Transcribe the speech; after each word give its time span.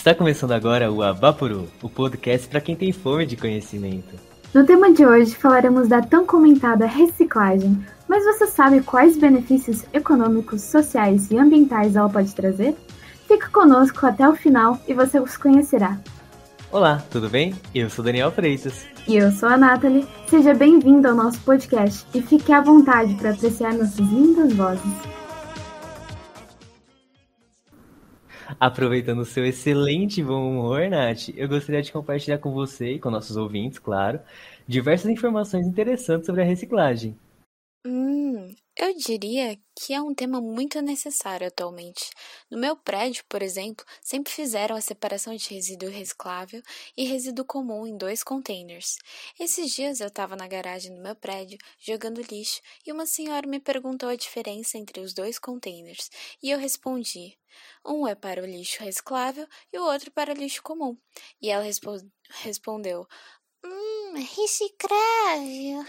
Está 0.00 0.14
começando 0.14 0.52
agora 0.52 0.90
o 0.90 1.02
Abapuru, 1.02 1.68
o 1.82 1.88
podcast 1.90 2.48
para 2.48 2.62
quem 2.62 2.74
tem 2.74 2.90
fome 2.90 3.26
de 3.26 3.36
conhecimento. 3.36 4.16
No 4.54 4.64
tema 4.64 4.90
de 4.94 5.04
hoje 5.04 5.34
falaremos 5.34 5.88
da 5.88 6.00
tão 6.00 6.24
comentada 6.24 6.86
reciclagem, 6.86 7.78
mas 8.08 8.24
você 8.24 8.46
sabe 8.46 8.80
quais 8.80 9.18
benefícios 9.18 9.84
econômicos, 9.92 10.62
sociais 10.62 11.30
e 11.30 11.36
ambientais 11.36 11.96
ela 11.96 12.08
pode 12.08 12.34
trazer? 12.34 12.74
Fique 13.28 13.50
conosco 13.50 14.06
até 14.06 14.26
o 14.26 14.34
final 14.34 14.80
e 14.88 14.94
você 14.94 15.20
os 15.20 15.36
conhecerá. 15.36 15.98
Olá, 16.72 17.04
tudo 17.10 17.28
bem? 17.28 17.54
Eu 17.74 17.90
sou 17.90 18.02
Daniel 18.02 18.32
Freitas. 18.32 18.86
E 19.06 19.16
eu 19.16 19.30
sou 19.30 19.50
a 19.50 19.58
Nathalie. 19.58 20.08
Seja 20.28 20.54
bem-vindo 20.54 21.08
ao 21.08 21.14
nosso 21.14 21.40
podcast 21.40 22.06
e 22.14 22.22
fique 22.22 22.50
à 22.54 22.62
vontade 22.62 23.12
para 23.16 23.32
apreciar 23.32 23.74
nossas 23.74 23.98
lindas 23.98 24.54
vozes. 24.54 25.19
Aproveitando 28.58 29.20
o 29.20 29.24
seu 29.24 29.44
excelente 29.44 30.22
bom 30.22 30.50
humor, 30.50 30.88
Nath, 30.88 31.28
eu 31.36 31.48
gostaria 31.48 31.82
de 31.82 31.92
compartilhar 31.92 32.38
com 32.38 32.52
você 32.52 32.94
e 32.94 32.98
com 32.98 33.10
nossos 33.10 33.36
ouvintes, 33.36 33.78
claro, 33.78 34.20
diversas 34.66 35.10
informações 35.10 35.66
interessantes 35.66 36.26
sobre 36.26 36.42
a 36.42 36.44
reciclagem. 36.44 37.16
Hum, 37.86 38.54
eu 38.80 38.96
diria 38.96 39.60
que 39.76 39.92
é 39.92 40.00
um 40.00 40.14
tema 40.14 40.40
muito 40.40 40.80
necessário 40.80 41.46
atualmente. 41.46 42.10
No 42.50 42.56
meu 42.56 42.74
prédio, 42.74 43.22
por 43.28 43.42
exemplo, 43.42 43.84
sempre 44.00 44.32
fizeram 44.32 44.74
a 44.74 44.80
separação 44.80 45.36
de 45.36 45.50
resíduo 45.50 45.90
reciclável 45.90 46.62
e 46.96 47.04
resíduo 47.04 47.44
comum 47.44 47.86
em 47.86 47.94
dois 47.94 48.24
containers. 48.24 48.96
Esses 49.38 49.74
dias 49.74 50.00
eu 50.00 50.06
estava 50.06 50.34
na 50.34 50.48
garagem 50.48 50.94
do 50.94 51.02
meu 51.02 51.14
prédio 51.14 51.58
jogando 51.78 52.22
lixo 52.22 52.62
e 52.86 52.90
uma 52.90 53.04
senhora 53.04 53.46
me 53.46 53.60
perguntou 53.60 54.08
a 54.08 54.16
diferença 54.16 54.78
entre 54.78 55.00
os 55.00 55.12
dois 55.12 55.38
containers 55.38 56.10
e 56.42 56.48
eu 56.50 56.58
respondi: 56.58 57.38
um 57.84 58.08
é 58.08 58.14
para 58.14 58.42
o 58.42 58.46
lixo 58.46 58.82
reciclável 58.82 59.46
e 59.70 59.78
o 59.78 59.84
outro 59.84 60.10
para 60.10 60.32
o 60.32 60.36
lixo 60.36 60.62
comum. 60.62 60.96
E 61.42 61.50
ela 61.50 61.64
respo 61.64 61.98
respondeu: 62.30 63.06
Hum, 63.62 64.14
reciclável 64.14 65.84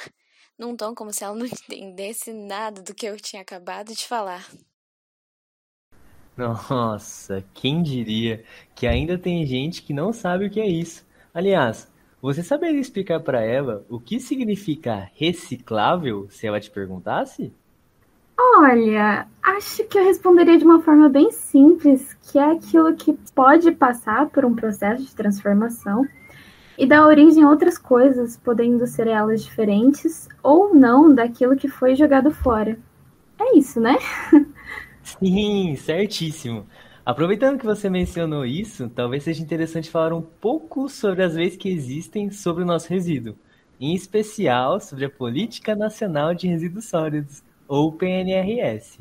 num 0.61 0.75
tom 0.75 0.93
como 0.93 1.11
se 1.11 1.23
ela 1.23 1.35
não 1.35 1.45
entendesse 1.67 2.31
nada 2.31 2.83
do 2.83 2.93
que 2.93 3.07
eu 3.07 3.17
tinha 3.17 3.41
acabado 3.41 3.95
de 3.95 4.07
falar. 4.07 4.47
Nossa, 6.37 7.43
quem 7.53 7.81
diria 7.81 8.43
que 8.75 8.85
ainda 8.85 9.17
tem 9.17 9.45
gente 9.45 9.81
que 9.81 9.93
não 9.93 10.13
sabe 10.13 10.45
o 10.45 10.49
que 10.49 10.61
é 10.61 10.67
isso. 10.67 11.05
Aliás, 11.33 11.91
você 12.21 12.43
saberia 12.43 12.79
explicar 12.79 13.19
para 13.19 13.41
ela 13.41 13.83
o 13.89 13.99
que 13.99 14.19
significa 14.19 15.09
reciclável 15.15 16.27
se 16.29 16.45
ela 16.45 16.59
te 16.59 16.69
perguntasse? 16.69 17.51
Olha, 18.39 19.27
acho 19.43 19.83
que 19.85 19.99
eu 19.99 20.03
responderia 20.03 20.57
de 20.57 20.63
uma 20.63 20.81
forma 20.81 21.09
bem 21.09 21.31
simples, 21.31 22.13
que 22.23 22.39
é 22.39 22.51
aquilo 22.51 22.95
que 22.95 23.13
pode 23.35 23.71
passar 23.71 24.29
por 24.29 24.45
um 24.45 24.55
processo 24.55 25.03
de 25.03 25.15
transformação 25.15 26.07
e 26.77 26.85
dá 26.85 27.05
origem 27.05 27.43
a 27.43 27.49
outras 27.49 27.77
coisas, 27.77 28.37
podendo 28.37 28.85
ser 28.87 29.07
elas 29.07 29.43
diferentes 29.43 30.27
ou 30.41 30.73
não 30.73 31.13
daquilo 31.13 31.55
que 31.55 31.67
foi 31.67 31.95
jogado 31.95 32.31
fora. 32.31 32.77
É 33.39 33.57
isso, 33.57 33.79
né? 33.79 33.97
Sim, 35.03 35.75
certíssimo. 35.75 36.65
Aproveitando 37.05 37.57
que 37.59 37.65
você 37.65 37.89
mencionou 37.89 38.45
isso, 38.45 38.87
talvez 38.89 39.23
seja 39.23 39.41
interessante 39.41 39.89
falar 39.89 40.13
um 40.13 40.21
pouco 40.21 40.87
sobre 40.87 41.23
as 41.23 41.33
leis 41.33 41.57
que 41.57 41.69
existem 41.69 42.29
sobre 42.29 42.63
o 42.63 42.65
nosso 42.65 42.87
resíduo, 42.89 43.35
em 43.79 43.95
especial 43.95 44.79
sobre 44.79 45.05
a 45.05 45.09
Política 45.09 45.75
Nacional 45.75 46.35
de 46.35 46.47
Resíduos 46.47 46.85
Sólidos, 46.85 47.43
ou 47.67 47.91
PNRS. 47.91 48.99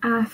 Ah, 0.00 0.26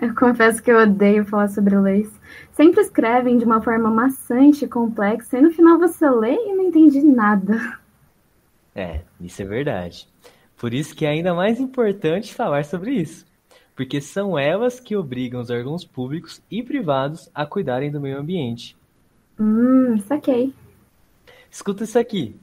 eu 0.00 0.14
confesso 0.14 0.62
que 0.62 0.70
eu 0.70 0.78
odeio 0.78 1.24
falar 1.24 1.48
sobre 1.48 1.78
leis. 1.78 2.10
Sempre 2.52 2.80
escrevem 2.80 3.38
de 3.38 3.44
uma 3.44 3.60
forma 3.60 3.90
maçante 3.90 4.64
e 4.64 4.68
complexa, 4.68 5.38
e 5.38 5.42
no 5.42 5.50
final 5.50 5.78
você 5.78 6.08
lê 6.08 6.34
e 6.34 6.54
não 6.54 6.64
entende 6.64 7.02
nada. 7.02 7.78
É, 8.74 9.00
isso 9.20 9.40
é 9.42 9.44
verdade. 9.44 10.08
Por 10.56 10.72
isso 10.72 10.94
que 10.94 11.04
é 11.04 11.10
ainda 11.10 11.34
mais 11.34 11.60
importante 11.60 12.34
falar 12.34 12.64
sobre 12.64 12.92
isso. 12.92 13.26
Porque 13.74 14.00
são 14.00 14.38
elas 14.38 14.80
que 14.80 14.96
obrigam 14.96 15.40
os 15.40 15.50
órgãos 15.50 15.84
públicos 15.84 16.42
e 16.50 16.62
privados 16.62 17.30
a 17.34 17.44
cuidarem 17.44 17.90
do 17.90 18.00
meio 18.00 18.18
ambiente. 18.18 18.76
Hum, 19.38 19.98
saquei. 20.06 20.52
Escuta 21.50 21.84
isso 21.84 21.98
aqui. 21.98 22.36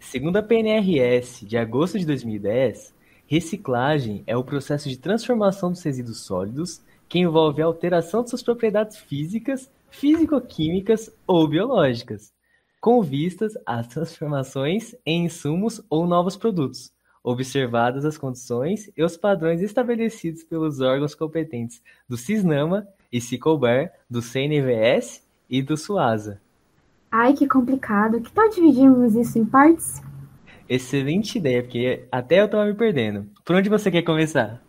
Segundo 0.00 0.36
a 0.36 0.42
PNRS, 0.42 1.46
de 1.46 1.56
agosto 1.56 1.98
de 1.98 2.06
2010, 2.06 2.94
reciclagem 3.26 4.22
é 4.26 4.36
o 4.36 4.44
processo 4.44 4.88
de 4.88 4.98
transformação 4.98 5.70
dos 5.70 5.82
resíduos 5.82 6.20
sólidos 6.20 6.82
que 7.08 7.18
envolve 7.18 7.62
a 7.62 7.64
alteração 7.64 8.22
de 8.22 8.30
suas 8.30 8.42
propriedades 8.42 8.96
físicas, 8.96 9.70
físico-químicas 9.90 11.10
ou 11.26 11.48
biológicas, 11.48 12.32
com 12.80 13.02
vistas 13.02 13.54
às 13.64 13.86
transformações 13.88 14.94
em 15.04 15.24
insumos 15.24 15.82
ou 15.88 16.06
novos 16.06 16.36
produtos, 16.36 16.92
observadas 17.24 18.04
as 18.04 18.18
condições 18.18 18.90
e 18.96 19.02
os 19.02 19.16
padrões 19.16 19.60
estabelecidos 19.60 20.44
pelos 20.44 20.80
órgãos 20.80 21.14
competentes 21.14 21.82
do 22.08 22.16
CISNAMA 22.16 22.86
e 23.10 23.20
CICOBER, 23.20 23.92
do 24.08 24.20
CNVS 24.20 25.26
e 25.48 25.62
do 25.62 25.76
SUASA. 25.76 26.40
Ai, 27.10 27.32
que 27.32 27.48
complicado. 27.48 28.20
Que 28.20 28.30
tal 28.30 28.48
dividirmos 28.50 29.14
isso 29.14 29.38
em 29.38 29.44
partes? 29.44 30.02
Excelente 30.68 31.38
ideia, 31.38 31.62
porque 31.62 32.06
até 32.12 32.40
eu 32.40 32.44
estava 32.44 32.66
me 32.66 32.74
perdendo. 32.74 33.26
Por 33.44 33.56
onde 33.56 33.70
você 33.70 33.90
quer 33.90 34.02
começar? 34.02 34.62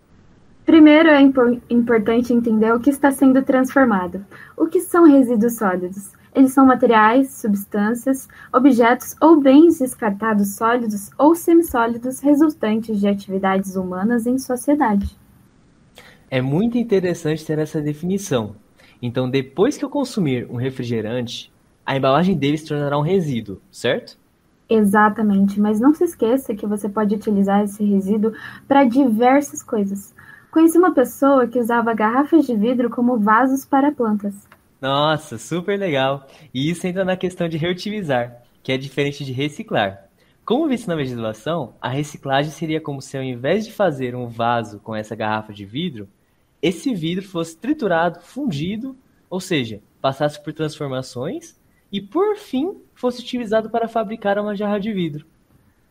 Primeiro, 0.70 1.10
é 1.10 1.20
importante 1.68 2.32
entender 2.32 2.72
o 2.72 2.80
que 2.80 2.92
está 2.92 3.12
sendo 3.12 3.42
transformado. 3.42 4.24
O 4.56 4.68
que 4.68 4.80
são 4.80 5.04
resíduos 5.04 5.56
sólidos? 5.56 6.12
Eles 6.32 6.54
são 6.54 6.64
materiais, 6.64 7.32
substâncias, 7.32 8.30
objetos 8.54 9.16
ou 9.20 9.42
bens 9.42 9.80
descartados 9.80 10.56
sólidos 10.56 11.10
ou 11.18 11.34
semissólidos 11.34 12.20
resultantes 12.20 13.00
de 13.00 13.08
atividades 13.08 13.76
humanas 13.76 14.28
em 14.28 14.38
sociedade. 14.38 15.18
É 16.30 16.40
muito 16.40 16.78
interessante 16.78 17.44
ter 17.44 17.58
essa 17.58 17.82
definição. 17.82 18.56
Então, 19.02 19.28
depois 19.28 19.76
que 19.76 19.84
eu 19.84 19.90
consumir 19.90 20.46
um 20.52 20.56
refrigerante, 20.56 21.52
a 21.84 21.98
embalagem 21.98 22.38
dele 22.38 22.60
se 22.60 22.68
tornará 22.68 22.96
um 22.96 23.02
resíduo, 23.02 23.60
certo? 23.72 24.20
Exatamente, 24.70 25.60
mas 25.60 25.80
não 25.80 25.96
se 25.96 26.04
esqueça 26.04 26.54
que 26.54 26.68
você 26.68 26.88
pode 26.88 27.16
utilizar 27.16 27.64
esse 27.64 27.84
resíduo 27.84 28.34
para 28.68 28.84
diversas 28.84 29.64
coisas. 29.64 30.14
Conheci 30.52 30.78
uma 30.78 30.94
pessoa 30.94 31.48
que 31.48 31.60
usava 31.60 31.94
garrafas 31.94 32.46
de 32.46 32.56
vidro 32.56 32.90
como 32.90 33.20
vasos 33.20 33.66
para 33.66 33.92
plantas. 33.92 34.34
Nossa, 34.82 35.38
super 35.38 35.78
legal! 35.78 36.26
E 36.54 36.70
isso 36.70 36.88
entra 36.88 37.06
na 37.06 37.18
questão 37.18 37.48
de 37.48 37.58
reutilizar, 37.58 38.42
que 38.64 38.72
é 38.72 38.78
diferente 38.78 39.24
de 39.24 39.32
reciclar. 39.32 40.06
Como 40.44 40.68
visto 40.68 40.88
na 40.88 40.96
legislação, 40.96 41.76
a 41.80 41.90
reciclagem 41.90 42.52
seria 42.52 42.82
como 42.82 43.02
se 43.02 43.16
ao 43.16 43.24
invés 43.24 43.66
de 43.66 43.72
fazer 43.72 44.16
um 44.16 44.28
vaso 44.28 44.80
com 44.80 44.96
essa 44.96 45.16
garrafa 45.16 45.54
de 45.54 45.66
vidro, 45.66 46.10
esse 46.62 46.94
vidro 46.96 47.24
fosse 47.24 47.56
triturado, 47.56 48.20
fundido, 48.22 48.98
ou 49.30 49.40
seja, 49.40 49.82
passasse 50.02 50.44
por 50.44 50.52
transformações 50.52 51.56
e 51.92 52.02
por 52.02 52.36
fim 52.36 52.78
fosse 52.96 53.22
utilizado 53.22 53.70
para 53.70 53.88
fabricar 53.88 54.40
uma 54.40 54.56
jarra 54.56 54.80
de 54.80 54.92
vidro. 54.92 55.26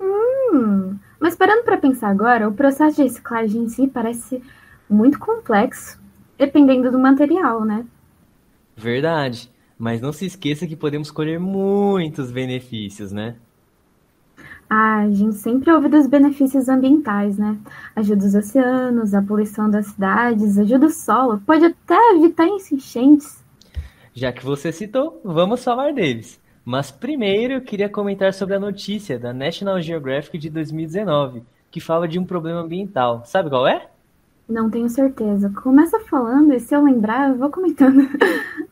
Hum, 0.01 0.88
mas 1.28 1.37
parando 1.37 1.62
para 1.62 1.77
pensar 1.77 2.09
agora, 2.09 2.49
o 2.49 2.55
processo 2.55 2.97
de 2.97 3.03
reciclagem 3.03 3.65
em 3.65 3.69
si 3.69 3.87
parece 3.87 4.43
muito 4.89 5.19
complexo, 5.19 6.00
dependendo 6.39 6.91
do 6.91 6.99
material, 6.99 7.66
né? 7.66 7.84
Verdade. 8.75 9.53
Mas 9.78 10.00
não 10.00 10.11
se 10.11 10.25
esqueça 10.25 10.66
que 10.66 10.75
podemos 10.75 11.11
colher 11.11 11.39
muitos 11.39 12.31
benefícios, 12.31 13.12
né? 13.12 13.37
Ah, 14.71 15.00
a 15.00 15.11
gente 15.11 15.34
sempre 15.34 15.71
ouve 15.71 15.91
dos 15.91 16.06
benefícios 16.06 16.66
ambientais, 16.66 17.37
né? 17.37 17.59
Ajuda 17.95 18.25
os 18.25 18.34
oceanos, 18.34 19.12
a 19.12 19.21
poluição 19.21 19.69
das 19.69 19.89
cidades, 19.89 20.56
ajuda 20.56 20.87
o 20.87 20.91
solo, 20.91 21.43
pode 21.45 21.66
até 21.66 22.15
evitar 22.15 22.47
enchentes. 22.47 23.45
Já 24.15 24.33
que 24.33 24.43
você 24.43 24.72
citou, 24.72 25.21
vamos 25.22 25.63
falar 25.63 25.92
deles. 25.92 26.38
Mas 26.68 26.91
primeiro 26.91 27.54
eu 27.54 27.60
queria 27.62 27.88
comentar 27.88 28.34
sobre 28.34 28.54
a 28.54 28.60
notícia 28.60 29.18
da 29.18 29.32
National 29.32 29.80
Geographic 29.80 30.36
de 30.36 30.50
2019, 30.50 31.42
que 31.70 31.80
fala 31.80 32.06
de 32.06 32.18
um 32.18 32.26
problema 32.26 32.60
ambiental. 32.60 33.22
Sabe 33.24 33.48
qual 33.48 33.66
é? 33.66 33.88
Não 34.47 34.68
tenho 34.68 34.86
certeza. 34.91 35.50
Começa 35.62 35.98
falando 36.00 36.53
e 36.53 36.60
se 36.60 36.74
eu 36.74 36.84
lembrar, 36.84 37.30
eu 37.30 37.36
vou 37.36 37.50
comentando. 37.50 38.06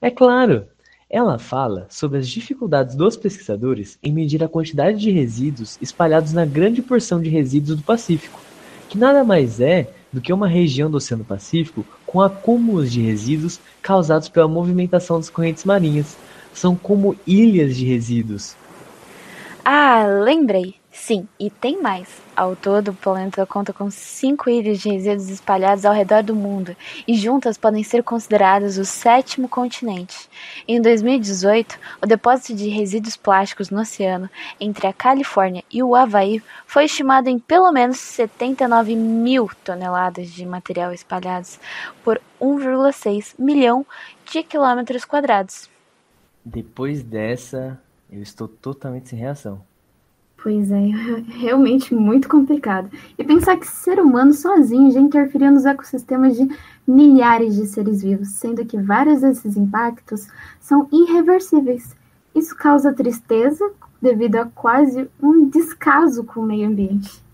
É 0.00 0.10
claro! 0.10 0.66
Ela 1.10 1.36
fala 1.36 1.86
sobre 1.88 2.18
as 2.18 2.28
dificuldades 2.28 2.94
dos 2.94 3.16
pesquisadores 3.16 3.98
em 4.02 4.12
medir 4.12 4.44
a 4.44 4.48
quantidade 4.48 5.00
de 5.00 5.10
resíduos 5.10 5.78
espalhados 5.82 6.32
na 6.32 6.44
grande 6.44 6.80
porção 6.80 7.20
de 7.20 7.28
resíduos 7.28 7.78
do 7.78 7.82
Pacífico, 7.82 8.38
que 8.88 8.98
nada 8.98 9.24
mais 9.24 9.58
é 9.58 9.90
do 10.16 10.22
que 10.22 10.32
uma 10.32 10.48
região 10.48 10.90
do 10.90 10.96
Oceano 10.96 11.26
Pacífico 11.26 11.84
com 12.06 12.22
acúmulos 12.22 12.90
de 12.90 13.02
resíduos 13.02 13.60
causados 13.82 14.30
pela 14.30 14.48
movimentação 14.48 15.18
das 15.18 15.28
correntes 15.28 15.62
marinhas, 15.62 16.16
são 16.54 16.74
como 16.74 17.14
ilhas 17.26 17.76
de 17.76 17.84
resíduos. 17.84 18.56
Ah, 19.62 20.06
lembrei. 20.06 20.76
Sim, 20.98 21.28
e 21.38 21.50
tem 21.50 21.80
mais. 21.80 22.08
Ao 22.34 22.56
todo, 22.56 22.88
o 22.88 22.94
planeta 22.94 23.46
conta 23.46 23.72
com 23.72 23.90
cinco 23.90 24.48
ilhas 24.48 24.80
de 24.80 24.88
resíduos 24.88 25.28
espalhadas 25.28 25.84
ao 25.84 25.92
redor 25.92 26.22
do 26.22 26.34
mundo, 26.34 26.74
e 27.06 27.14
juntas 27.14 27.58
podem 27.58 27.84
ser 27.84 28.02
consideradas 28.02 28.78
o 28.78 28.84
sétimo 28.84 29.46
continente. 29.46 30.28
Em 30.66 30.80
2018, 30.80 31.78
o 32.02 32.06
depósito 32.06 32.54
de 32.54 32.70
resíduos 32.70 33.14
plásticos 33.14 33.70
no 33.70 33.82
oceano 33.82 34.28
entre 34.58 34.86
a 34.86 34.92
Califórnia 34.92 35.62
e 35.70 35.82
o 35.82 35.94
Havaí 35.94 36.42
foi 36.66 36.86
estimado 36.86 37.28
em 37.28 37.38
pelo 37.38 37.70
menos 37.70 37.98
79 37.98 38.96
mil 38.96 39.50
toneladas 39.62 40.30
de 40.30 40.46
material 40.46 40.92
espalhados 40.92 41.60
por 42.02 42.20
1,6 42.40 43.34
milhão 43.38 43.86
de 44.32 44.42
quilômetros 44.42 45.04
quadrados. 45.04 45.68
Depois 46.42 47.04
dessa, 47.04 47.78
eu 48.10 48.22
estou 48.22 48.48
totalmente 48.48 49.10
sem 49.10 49.18
reação. 49.18 49.62
Pois 50.42 50.70
é, 50.70 50.80
realmente 51.28 51.94
muito 51.94 52.28
complicado. 52.28 52.90
E 53.18 53.24
pensar 53.24 53.56
que 53.56 53.66
ser 53.66 53.98
humano 53.98 54.32
sozinho 54.32 54.90
já 54.92 55.00
interferiu 55.00 55.50
nos 55.50 55.64
ecossistemas 55.64 56.36
de 56.36 56.48
milhares 56.86 57.56
de 57.56 57.66
seres 57.66 58.02
vivos, 58.02 58.28
sendo 58.28 58.64
que 58.64 58.80
vários 58.80 59.22
desses 59.22 59.56
impactos 59.56 60.28
são 60.60 60.88
irreversíveis. 60.92 61.96
Isso 62.34 62.54
causa 62.54 62.92
tristeza 62.92 63.72
devido 64.00 64.36
a 64.36 64.46
quase 64.46 65.08
um 65.20 65.48
descaso 65.48 66.22
com 66.22 66.40
o 66.40 66.46
meio 66.46 66.68
ambiente. 66.68 67.24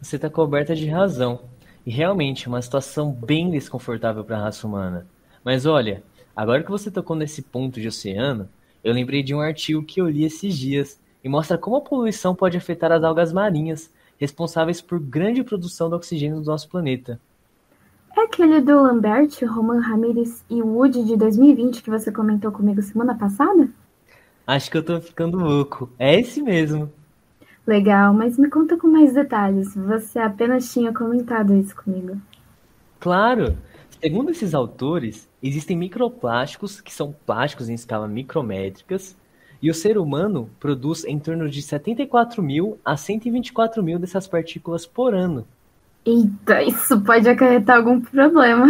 Você 0.00 0.16
está 0.16 0.30
coberta 0.30 0.74
de 0.74 0.86
razão. 0.88 1.40
E 1.84 1.90
realmente 1.90 2.46
é 2.46 2.48
uma 2.48 2.60
situação 2.60 3.10
bem 3.10 3.50
desconfortável 3.50 4.22
para 4.22 4.36
a 4.36 4.42
raça 4.42 4.66
humana. 4.66 5.06
Mas 5.42 5.64
olha, 5.64 6.02
agora 6.36 6.62
que 6.62 6.70
você 6.70 6.90
tocou 6.90 7.16
nesse 7.16 7.40
ponto 7.40 7.80
de 7.80 7.88
oceano, 7.88 8.46
eu 8.84 8.92
lembrei 8.92 9.22
de 9.22 9.34
um 9.34 9.40
artigo 9.40 9.82
que 9.82 9.98
eu 9.98 10.06
li 10.06 10.22
esses 10.22 10.56
dias 10.56 11.00
e 11.28 11.30
mostra 11.30 11.58
como 11.58 11.76
a 11.76 11.80
poluição 11.82 12.34
pode 12.34 12.56
afetar 12.56 12.90
as 12.90 13.04
algas 13.04 13.34
marinhas, 13.34 13.92
responsáveis 14.16 14.80
por 14.80 14.98
grande 14.98 15.44
produção 15.44 15.90
de 15.90 15.94
oxigênio 15.94 16.40
do 16.40 16.46
nosso 16.46 16.70
planeta. 16.70 17.20
É 18.16 18.22
aquele 18.22 18.62
do 18.62 18.82
Lambert, 18.82 19.28
Roman 19.46 19.78
Ramirez 19.78 20.42
e 20.48 20.62
Wood 20.62 21.04
de 21.04 21.18
2020 21.18 21.82
que 21.82 21.90
você 21.90 22.10
comentou 22.10 22.50
comigo 22.50 22.80
semana 22.80 23.14
passada? 23.14 23.68
Acho 24.46 24.70
que 24.70 24.78
eu 24.78 24.82
tô 24.82 24.98
ficando 25.02 25.36
louco. 25.36 25.90
É 25.98 26.18
esse 26.18 26.42
mesmo. 26.42 26.90
Legal, 27.66 28.14
mas 28.14 28.38
me 28.38 28.48
conta 28.48 28.78
com 28.78 28.88
mais 28.88 29.12
detalhes. 29.12 29.74
Você 29.74 30.18
apenas 30.18 30.72
tinha 30.72 30.94
comentado 30.94 31.54
isso 31.54 31.76
comigo. 31.76 32.16
Claro! 32.98 33.54
Segundo 34.00 34.30
esses 34.30 34.54
autores, 34.54 35.28
existem 35.42 35.76
microplásticos, 35.76 36.80
que 36.80 36.94
são 36.94 37.14
plásticos 37.26 37.68
em 37.68 37.74
escala 37.74 38.08
micrométricas, 38.08 39.14
e 39.60 39.70
o 39.70 39.74
ser 39.74 39.98
humano 39.98 40.48
produz 40.60 41.04
em 41.04 41.18
torno 41.18 41.48
de 41.48 41.60
74 41.60 42.42
mil 42.42 42.78
a 42.84 42.96
124 42.96 43.82
mil 43.82 43.98
dessas 43.98 44.26
partículas 44.26 44.86
por 44.86 45.14
ano. 45.14 45.46
Eita, 46.04 46.62
isso 46.62 47.00
pode 47.00 47.28
acarretar 47.28 47.76
algum 47.76 48.00
problema. 48.00 48.66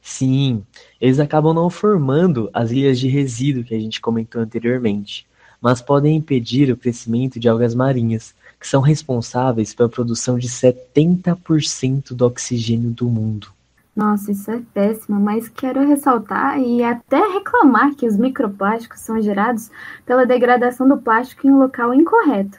Sim, 0.00 0.64
eles 1.00 1.18
acabam 1.18 1.52
não 1.52 1.68
formando 1.68 2.48
as 2.52 2.70
ilhas 2.70 2.98
de 2.98 3.08
resíduo 3.08 3.64
que 3.64 3.74
a 3.74 3.78
gente 3.78 4.00
comentou 4.00 4.40
anteriormente, 4.40 5.26
mas 5.60 5.82
podem 5.82 6.16
impedir 6.16 6.70
o 6.70 6.76
crescimento 6.76 7.40
de 7.40 7.48
algas 7.48 7.74
marinhas, 7.74 8.34
que 8.58 8.68
são 8.68 8.80
responsáveis 8.80 9.74
pela 9.74 9.88
produção 9.88 10.38
de 10.38 10.48
70% 10.48 12.14
do 12.14 12.24
oxigênio 12.24 12.90
do 12.90 13.08
mundo. 13.08 13.48
Nossa, 13.96 14.30
isso 14.30 14.50
é 14.50 14.60
péssimo, 14.74 15.18
mas 15.18 15.48
quero 15.48 15.88
ressaltar 15.88 16.60
e 16.60 16.84
até 16.84 17.16
reclamar 17.16 17.94
que 17.94 18.06
os 18.06 18.18
microplásticos 18.18 19.00
são 19.00 19.22
gerados 19.22 19.70
pela 20.04 20.26
degradação 20.26 20.86
do 20.86 20.98
plástico 20.98 21.46
em 21.46 21.50
um 21.50 21.58
local 21.58 21.94
incorreto. 21.94 22.58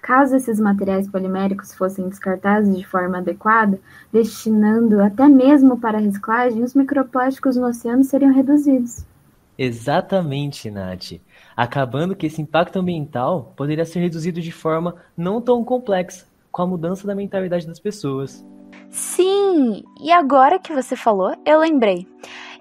Caso 0.00 0.34
esses 0.34 0.58
materiais 0.58 1.06
poliméricos 1.06 1.74
fossem 1.74 2.08
descartados 2.08 2.74
de 2.74 2.86
forma 2.86 3.18
adequada, 3.18 3.78
destinando 4.10 5.02
até 5.02 5.28
mesmo 5.28 5.78
para 5.78 5.98
reciclagem, 5.98 6.62
os 6.62 6.72
microplásticos 6.74 7.56
no 7.56 7.66
oceano 7.66 8.02
seriam 8.02 8.32
reduzidos. 8.32 9.04
Exatamente, 9.58 10.70
Nath. 10.70 11.20
Acabando 11.54 12.16
que 12.16 12.26
esse 12.26 12.40
impacto 12.40 12.78
ambiental 12.78 13.52
poderia 13.54 13.84
ser 13.84 14.00
reduzido 14.00 14.40
de 14.40 14.52
forma 14.52 14.94
não 15.14 15.42
tão 15.42 15.62
complexa, 15.62 16.26
com 16.50 16.62
a 16.62 16.66
mudança 16.66 17.06
da 17.06 17.14
mentalidade 17.14 17.66
das 17.66 17.78
pessoas. 17.78 18.42
Sim, 18.90 19.82
e 20.00 20.10
agora 20.10 20.58
que 20.58 20.72
você 20.72 20.96
falou, 20.96 21.34
eu 21.44 21.60
lembrei. 21.60 22.06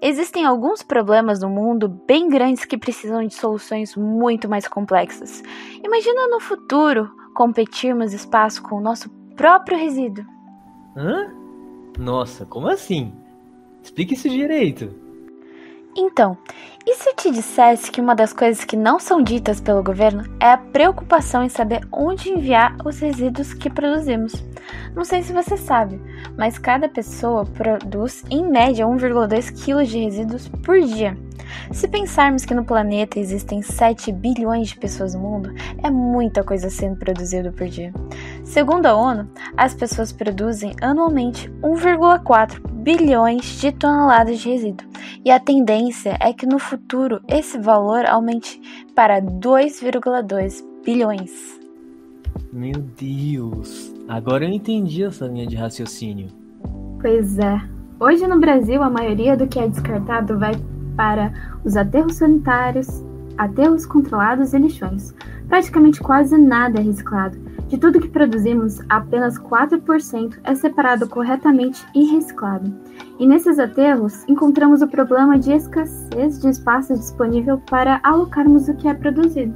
Existem 0.02 0.46
alguns 0.46 0.84
problemas 0.84 1.42
no 1.42 1.50
mundo 1.50 1.88
bem 1.88 2.30
grandes 2.30 2.66
que 2.66 2.78
precisam 2.78 3.26
de 3.26 3.34
soluções 3.34 3.96
muito 3.96 4.48
mais 4.48 4.68
complexas. 4.68 5.42
Imagina 5.84 6.28
no 6.28 6.40
futuro 6.40 7.10
competirmos 7.34 8.14
espaço 8.14 8.62
com 8.62 8.76
o 8.76 8.82
nosso 8.82 9.10
próprio 9.36 9.78
resíduo. 9.78 10.26
Hã? 10.96 11.32
Nossa, 11.98 12.46
como 12.46 12.68
assim? 12.68 13.14
Explique 13.82 14.14
isso 14.14 14.30
direito. 14.30 15.07
Então, 16.00 16.38
e 16.86 16.94
se 16.94 17.12
te 17.16 17.32
dissesse 17.32 17.92
que 17.92 18.00
uma 18.00 18.14
das 18.14 18.32
coisas 18.32 18.64
que 18.64 18.78
não 18.78 19.00
são 19.00 19.20
ditas 19.20 19.60
pelo 19.60 19.82
governo 19.82 20.24
é 20.40 20.52
a 20.52 20.58
preocupação 20.58 21.44
em 21.44 21.50
saber 21.50 21.82
onde 21.92 22.30
enviar 22.30 22.78
os 22.86 23.00
resíduos 23.00 23.52
que 23.52 23.68
produzimos? 23.68 24.46
Não 24.96 25.04
sei 25.04 25.24
se 25.24 25.34
você 25.34 25.58
sabe, 25.58 26.00
mas 26.38 26.60
cada 26.60 26.88
pessoa 26.88 27.46
produz 27.46 28.24
em 28.30 28.48
média 28.48 28.86
1,2 28.86 29.52
kg 29.66 29.84
de 29.84 29.98
resíduos 30.04 30.48
por 30.48 30.80
dia. 30.80 31.18
Se 31.72 31.88
pensarmos 31.88 32.46
que 32.46 32.54
no 32.54 32.64
planeta 32.64 33.20
existem 33.20 33.64
7 33.64 34.12
bilhões 34.12 34.68
de 34.68 34.78
pessoas 34.78 35.16
no 35.16 35.22
mundo, 35.22 35.54
é 35.84 35.90
muita 35.90 36.44
coisa 36.44 36.70
sendo 36.70 36.98
produzida 36.98 37.52
por 37.52 37.68
dia. 37.68 37.92
Segundo 38.44 38.86
a 38.86 38.96
ONU, 38.96 39.28
as 39.56 39.74
pessoas 39.74 40.12
produzem 40.12 40.76
anualmente 40.80 41.50
1,4 41.64 42.77
bilhões 42.88 43.60
de 43.60 43.70
toneladas 43.74 44.40
de 44.40 44.50
resíduo, 44.50 44.88
e 45.26 45.30
a 45.30 45.42
tendência 45.42 46.18
é 46.22 46.32
que 46.32 46.46
no 46.46 46.58
futuro 46.58 47.20
esse 47.28 47.58
valor 47.58 48.06
aumente 48.06 48.62
para 48.96 49.22
2,2 49.22 50.64
bilhões. 50.86 51.60
Meu 52.54 52.80
Deus! 52.98 53.94
Agora 54.08 54.46
eu 54.46 54.50
entendi 54.50 55.04
essa 55.04 55.28
linha 55.28 55.46
de 55.46 55.58
raciocínio. 55.58 56.30
Pois 57.02 57.38
é. 57.40 57.62
Hoje 58.00 58.26
no 58.26 58.40
Brasil, 58.40 58.82
a 58.82 58.90
maioria 58.90 59.36
do 59.36 59.48
que 59.48 59.60
é 59.60 59.68
descartado 59.68 60.40
vai 60.40 60.54
para 60.96 61.34
os 61.66 61.76
aterros 61.76 62.16
sanitários, 62.16 62.88
aterros 63.38 63.86
controlados 63.86 64.54
e 64.54 64.60
lixões. 64.60 65.14
Praticamente 65.50 66.00
quase 66.00 66.38
nada 66.38 66.80
é 66.80 66.84
reciclado. 66.84 67.38
De 67.68 67.78
tudo 67.78 68.00
que 68.00 68.08
produzimos, 68.08 68.80
apenas 68.88 69.38
4% 69.38 70.40
é 70.44 70.56
separado 70.56 71.08
corretamente 71.10 71.86
e 71.94 72.06
reciclado. 72.06 72.74
E 73.20 73.28
nesses 73.28 73.60
aterros, 73.60 74.24
encontramos 74.26 74.82
o 74.82 74.88
problema 74.88 75.38
de 75.38 75.52
escassez 75.52 76.40
de 76.40 76.48
espaço 76.48 76.94
disponível 76.94 77.58
para 77.70 78.00
alocarmos 78.04 78.70
o 78.70 78.76
que 78.76 78.88
é 78.88 78.94
produzido. 78.94 79.54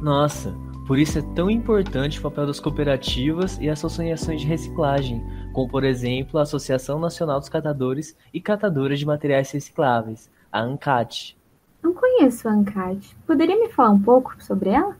Nossa, 0.00 0.54
por 0.86 0.96
isso 0.96 1.18
é 1.18 1.22
tão 1.34 1.50
importante 1.50 2.20
o 2.20 2.22
papel 2.22 2.46
das 2.46 2.60
cooperativas 2.60 3.58
e 3.60 3.68
associações 3.68 4.40
de 4.40 4.46
reciclagem, 4.46 5.20
como 5.52 5.68
por 5.68 5.82
exemplo 5.82 6.38
a 6.38 6.42
Associação 6.42 7.00
Nacional 7.00 7.40
dos 7.40 7.48
Catadores 7.48 8.16
e 8.32 8.40
Catadoras 8.40 9.00
de 9.00 9.06
Materiais 9.06 9.50
Recicláveis, 9.50 10.30
a 10.52 10.60
ANCAT. 10.60 11.36
Não 11.82 11.92
conheço 11.92 12.48
a 12.48 12.52
ANCAT. 12.52 13.16
Poderia 13.26 13.58
me 13.58 13.68
falar 13.70 13.90
um 13.90 14.00
pouco 14.00 14.36
sobre 14.38 14.70
ela? 14.70 14.96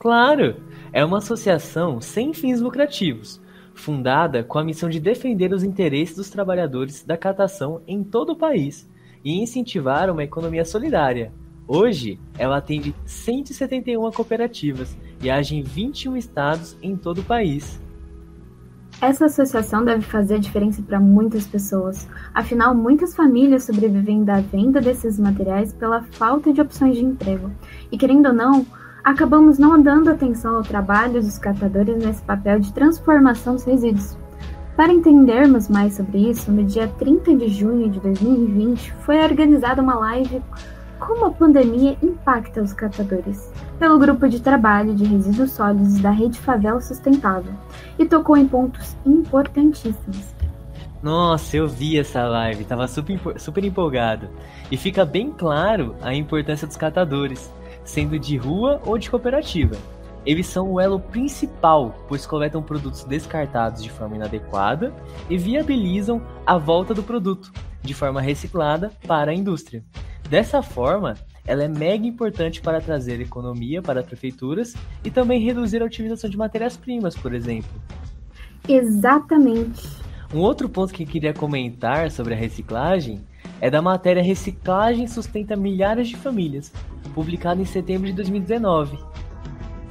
Claro! 0.00 0.56
É 0.92 1.04
uma 1.04 1.18
associação 1.18 2.00
sem 2.00 2.34
fins 2.34 2.60
lucrativos, 2.60 3.40
fundada 3.72 4.42
com 4.42 4.58
a 4.58 4.64
missão 4.64 4.88
de 4.88 4.98
defender 4.98 5.52
os 5.52 5.62
interesses 5.62 6.16
dos 6.16 6.28
trabalhadores 6.28 7.04
da 7.04 7.16
catação 7.16 7.80
em 7.86 8.02
todo 8.02 8.30
o 8.30 8.36
país 8.36 8.90
e 9.24 9.40
incentivar 9.40 10.10
uma 10.10 10.24
economia 10.24 10.64
solidária, 10.64 11.32
Hoje, 11.72 12.18
ela 12.36 12.56
atende 12.56 12.92
171 13.06 14.10
cooperativas 14.10 14.96
e 15.22 15.30
age 15.30 15.54
em 15.54 15.62
21 15.62 16.16
estados 16.16 16.76
em 16.82 16.96
todo 16.96 17.20
o 17.20 17.22
país. 17.22 17.80
Essa 19.00 19.26
associação 19.26 19.84
deve 19.84 20.02
fazer 20.02 20.34
a 20.34 20.38
diferença 20.38 20.82
para 20.82 20.98
muitas 20.98 21.46
pessoas. 21.46 22.08
Afinal, 22.34 22.74
muitas 22.74 23.14
famílias 23.14 23.62
sobrevivem 23.62 24.24
da 24.24 24.40
venda 24.40 24.80
desses 24.80 25.16
materiais 25.16 25.72
pela 25.72 26.02
falta 26.02 26.52
de 26.52 26.60
opções 26.60 26.96
de 26.96 27.04
emprego. 27.04 27.52
E 27.92 27.96
querendo 27.96 28.26
ou 28.26 28.34
não, 28.34 28.66
acabamos 29.04 29.58
não 29.58 29.80
dando 29.80 30.10
atenção 30.10 30.56
ao 30.56 30.62
trabalho 30.62 31.20
dos 31.20 31.38
catadores 31.38 31.96
nesse 31.96 32.22
papel 32.22 32.60
de 32.60 32.72
transformação 32.72 33.54
dos 33.54 33.64
resíduos. 33.64 34.16
Para 34.76 34.92
entendermos 34.92 35.68
mais 35.68 35.94
sobre 35.94 36.30
isso, 36.30 36.50
no 36.50 36.64
dia 36.64 36.88
30 36.88 37.36
de 37.36 37.48
junho 37.48 37.90
de 37.90 38.00
2020 38.00 38.92
foi 39.00 39.22
organizada 39.22 39.82
uma 39.82 39.94
live 39.94 40.42
como 40.98 41.26
a 41.26 41.30
pandemia 41.30 41.96
impacta 42.02 42.62
os 42.62 42.72
catadores, 42.72 43.50
pelo 43.78 43.98
grupo 43.98 44.28
de 44.28 44.40
trabalho 44.40 44.94
de 44.94 45.04
resíduos 45.04 45.52
sólidos 45.52 45.98
da 45.98 46.10
Rede 46.10 46.38
Favela 46.38 46.80
Sustentável, 46.80 47.54
e 47.98 48.04
tocou 48.04 48.36
em 48.36 48.46
pontos 48.46 48.96
importantíssimos. 49.04 50.34
Nossa, 51.02 51.56
eu 51.56 51.66
vi 51.66 51.98
essa 51.98 52.28
live, 52.28 52.64
tava 52.64 52.86
super, 52.86 53.18
super 53.40 53.64
empolgado. 53.64 54.28
E 54.70 54.76
fica 54.76 55.04
bem 55.04 55.32
claro 55.32 55.96
a 56.02 56.14
importância 56.14 56.66
dos 56.66 56.76
catadores, 56.76 57.50
sendo 57.90 58.18
de 58.18 58.36
rua 58.36 58.80
ou 58.86 58.96
de 58.96 59.10
cooperativa. 59.10 59.76
eles 60.24 60.46
são 60.46 60.70
o 60.70 60.78
elo 60.78 61.00
principal, 61.00 61.94
pois 62.06 62.26
coletam 62.26 62.62
produtos 62.62 63.04
descartados 63.04 63.82
de 63.82 63.90
forma 63.90 64.16
inadequada 64.16 64.92
e 65.30 65.38
viabilizam 65.38 66.20
a 66.46 66.58
volta 66.58 66.92
do 66.92 67.02
produto 67.02 67.50
de 67.82 67.94
forma 67.94 68.20
reciclada 68.20 68.92
para 69.06 69.30
a 69.30 69.34
indústria. 69.34 69.82
Dessa 70.28 70.62
forma, 70.62 71.14
ela 71.46 71.64
é 71.64 71.68
mega 71.68 72.06
importante 72.06 72.60
para 72.60 72.82
trazer 72.82 73.18
economia 73.20 73.80
para 73.80 74.02
prefeituras 74.02 74.74
e 75.02 75.10
também 75.10 75.40
reduzir 75.40 75.82
a 75.82 75.86
utilização 75.86 76.28
de 76.28 76.36
matérias-primas, 76.36 77.16
por 77.16 77.32
exemplo. 77.32 77.70
Exatamente. 78.68 79.88
Um 80.32 80.40
outro 80.40 80.68
ponto 80.68 80.92
que 80.92 81.02
eu 81.02 81.06
queria 81.06 81.32
comentar 81.32 82.10
sobre 82.10 82.34
a 82.34 82.36
reciclagem 82.36 83.20
é 83.60 83.70
da 83.70 83.82
matéria 83.82 84.22
Reciclagem 84.22 85.06
Sustenta 85.06 85.56
Milhares 85.56 86.08
de 86.08 86.16
Famílias, 86.16 86.72
publicada 87.10 87.60
em 87.60 87.64
setembro 87.64 88.06
de 88.06 88.12
2019. 88.14 88.98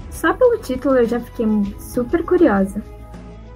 Só 0.10 0.34
pelo 0.34 0.58
título 0.58 0.96
eu 0.96 1.06
já 1.06 1.20
fiquei 1.20 1.46
super 1.80 2.24
curiosa. 2.26 2.84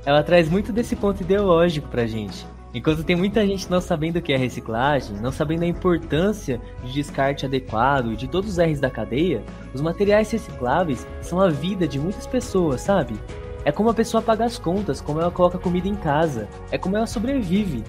Ela 0.05 0.23
traz 0.23 0.49
muito 0.49 0.71
desse 0.71 0.95
ponto 0.95 1.21
ideológico 1.21 1.87
pra 1.87 2.05
gente. 2.05 2.45
Enquanto 2.73 3.03
tem 3.03 3.15
muita 3.15 3.45
gente 3.45 3.69
não 3.69 3.79
sabendo 3.79 4.17
o 4.17 4.21
que 4.21 4.33
é 4.33 4.37
reciclagem, 4.37 5.17
não 5.17 5.31
sabendo 5.31 5.63
a 5.63 5.67
importância 5.67 6.59
de 6.83 6.91
descarte 6.91 7.45
adequado 7.45 8.11
e 8.11 8.15
de 8.15 8.27
todos 8.27 8.51
os 8.51 8.57
R's 8.57 8.79
da 8.79 8.89
cadeia, 8.89 9.43
os 9.73 9.79
materiais 9.79 10.31
recicláveis 10.31 11.05
são 11.21 11.39
a 11.39 11.49
vida 11.49 11.87
de 11.87 11.99
muitas 11.99 12.25
pessoas, 12.25 12.81
sabe? 12.81 13.13
É 13.63 13.71
como 13.71 13.89
a 13.89 13.93
pessoa 13.93 14.23
paga 14.23 14.43
as 14.45 14.57
contas, 14.57 14.99
como 14.99 15.21
ela 15.21 15.29
coloca 15.29 15.59
comida 15.59 15.87
em 15.87 15.95
casa, 15.95 16.49
é 16.71 16.77
como 16.77 16.97
ela 16.97 17.05
sobrevive. 17.05 17.83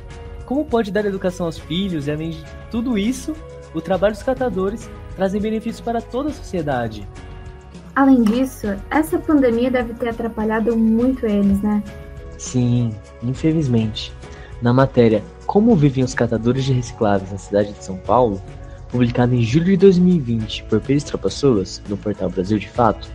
Como 0.44 0.66
pode 0.66 0.92
dar 0.92 1.06
educação 1.06 1.46
aos 1.46 1.58
filhos 1.58 2.06
e 2.06 2.12
além 2.12 2.30
de 2.30 2.44
tudo 2.70 2.98
isso, 2.98 3.34
o 3.72 3.80
trabalho 3.80 4.14
dos 4.14 4.22
catadores 4.22 4.90
trazem 5.16 5.40
benefícios 5.40 5.80
para 5.80 6.00
toda 6.00 6.30
a 6.30 6.32
sociedade. 6.32 7.06
Além 7.94 8.22
disso, 8.22 8.66
essa 8.90 9.18
pandemia 9.18 9.70
deve 9.70 9.94
ter 9.94 10.08
atrapalhado 10.08 10.76
muito 10.76 11.26
eles, 11.26 11.60
né? 11.62 11.82
Sim, 12.36 12.90
infelizmente. 13.22 14.12
Na 14.60 14.72
matéria 14.72 15.22
Como 15.46 15.76
vivem 15.76 16.02
os 16.02 16.14
catadores 16.14 16.64
de 16.64 16.72
recicláveis 16.72 17.30
na 17.30 17.38
cidade 17.38 17.72
de 17.72 17.84
São 17.84 17.98
Paulo, 17.98 18.40
publicada 18.88 19.34
em 19.34 19.42
julho 19.42 19.66
de 19.66 19.76
2020 19.76 20.64
por 20.64 20.80
Pires 20.80 21.04
Trapassolas, 21.04 21.82
no 21.86 21.98
portal 21.98 22.30
Brasil 22.30 22.58
de 22.58 22.68
Fato, 22.68 23.08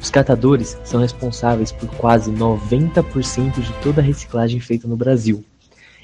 os 0.00 0.10
catadores 0.10 0.78
são 0.84 1.00
responsáveis 1.00 1.72
por 1.72 1.88
quase 1.96 2.30
90% 2.30 3.60
de 3.60 3.72
toda 3.82 4.00
a 4.00 4.04
reciclagem 4.04 4.60
feita 4.60 4.86
no 4.86 4.96
Brasil. 4.96 5.44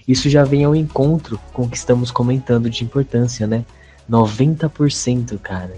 Isso 0.07 0.29
já 0.29 0.45
vem 0.45 0.65
ao 0.65 0.75
encontro 0.75 1.39
com 1.53 1.63
o 1.63 1.69
que 1.69 1.77
estamos 1.77 2.11
comentando 2.11 2.71
de 2.71 2.83
importância, 2.83 3.47
né? 3.47 3.65
90%, 4.11 5.39
cara. 5.39 5.77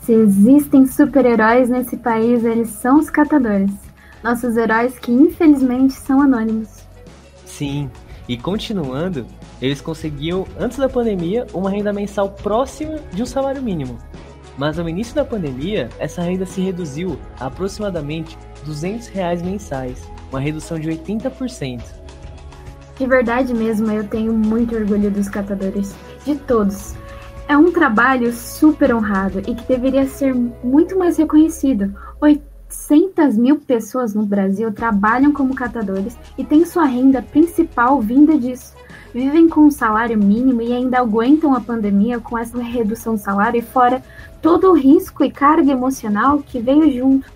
Se 0.00 0.12
existem 0.12 0.86
super-heróis 0.86 1.68
nesse 1.68 1.96
país, 1.96 2.44
eles 2.44 2.70
são 2.70 2.98
os 2.98 3.10
catadores. 3.10 3.70
Nossos 4.22 4.56
heróis 4.56 4.98
que 4.98 5.12
infelizmente 5.12 5.92
são 5.92 6.22
anônimos. 6.22 6.68
Sim, 7.44 7.90
e 8.28 8.36
continuando, 8.36 9.26
eles 9.60 9.80
conseguiam, 9.80 10.46
antes 10.58 10.78
da 10.78 10.88
pandemia, 10.88 11.46
uma 11.52 11.70
renda 11.70 11.92
mensal 11.92 12.30
próxima 12.30 12.96
de 13.12 13.22
um 13.22 13.26
salário 13.26 13.62
mínimo. 13.62 13.98
Mas 14.56 14.76
no 14.76 14.88
início 14.88 15.14
da 15.14 15.24
pandemia, 15.24 15.88
essa 15.98 16.20
renda 16.20 16.44
se 16.44 16.60
reduziu 16.60 17.18
a 17.38 17.46
aproximadamente 17.46 18.36
200 18.64 19.08
reais 19.08 19.40
mensais, 19.40 20.02
uma 20.30 20.40
redução 20.40 20.78
de 20.78 20.88
80%. 20.88 21.82
De 22.98 23.06
verdade 23.06 23.54
mesmo, 23.54 23.90
eu 23.92 24.04
tenho 24.04 24.32
muito 24.32 24.74
orgulho 24.74 25.10
dos 25.10 25.28
catadores, 25.28 25.94
de 26.24 26.34
todos. 26.34 26.94
É 27.48 27.56
um 27.56 27.72
trabalho 27.72 28.30
super 28.30 28.94
honrado 28.94 29.38
e 29.38 29.54
que 29.54 29.66
deveria 29.66 30.06
ser 30.06 30.34
muito 30.34 30.98
mais 30.98 31.16
reconhecido. 31.16 31.96
800 32.20 33.38
mil 33.38 33.58
pessoas 33.58 34.12
no 34.12 34.26
Brasil 34.26 34.70
trabalham 34.70 35.32
como 35.32 35.54
catadores 35.54 36.14
e 36.36 36.44
têm 36.44 36.66
sua 36.66 36.84
renda 36.84 37.22
principal 37.22 38.02
vinda 38.02 38.36
disso. 38.36 38.74
Vivem 39.14 39.48
com 39.48 39.62
um 39.62 39.70
salário 39.70 40.18
mínimo 40.18 40.60
e 40.60 40.74
ainda 40.74 40.98
aguentam 40.98 41.54
a 41.54 41.60
pandemia 41.60 42.20
com 42.20 42.36
essa 42.36 42.62
redução 42.62 43.14
de 43.14 43.22
salário 43.22 43.58
e 43.58 43.62
fora 43.62 44.02
todo 44.42 44.70
o 44.70 44.74
risco 44.74 45.24
e 45.24 45.30
carga 45.30 45.72
emocional 45.72 46.40
que 46.40 46.60
veio 46.60 46.92
junto. 46.92 47.32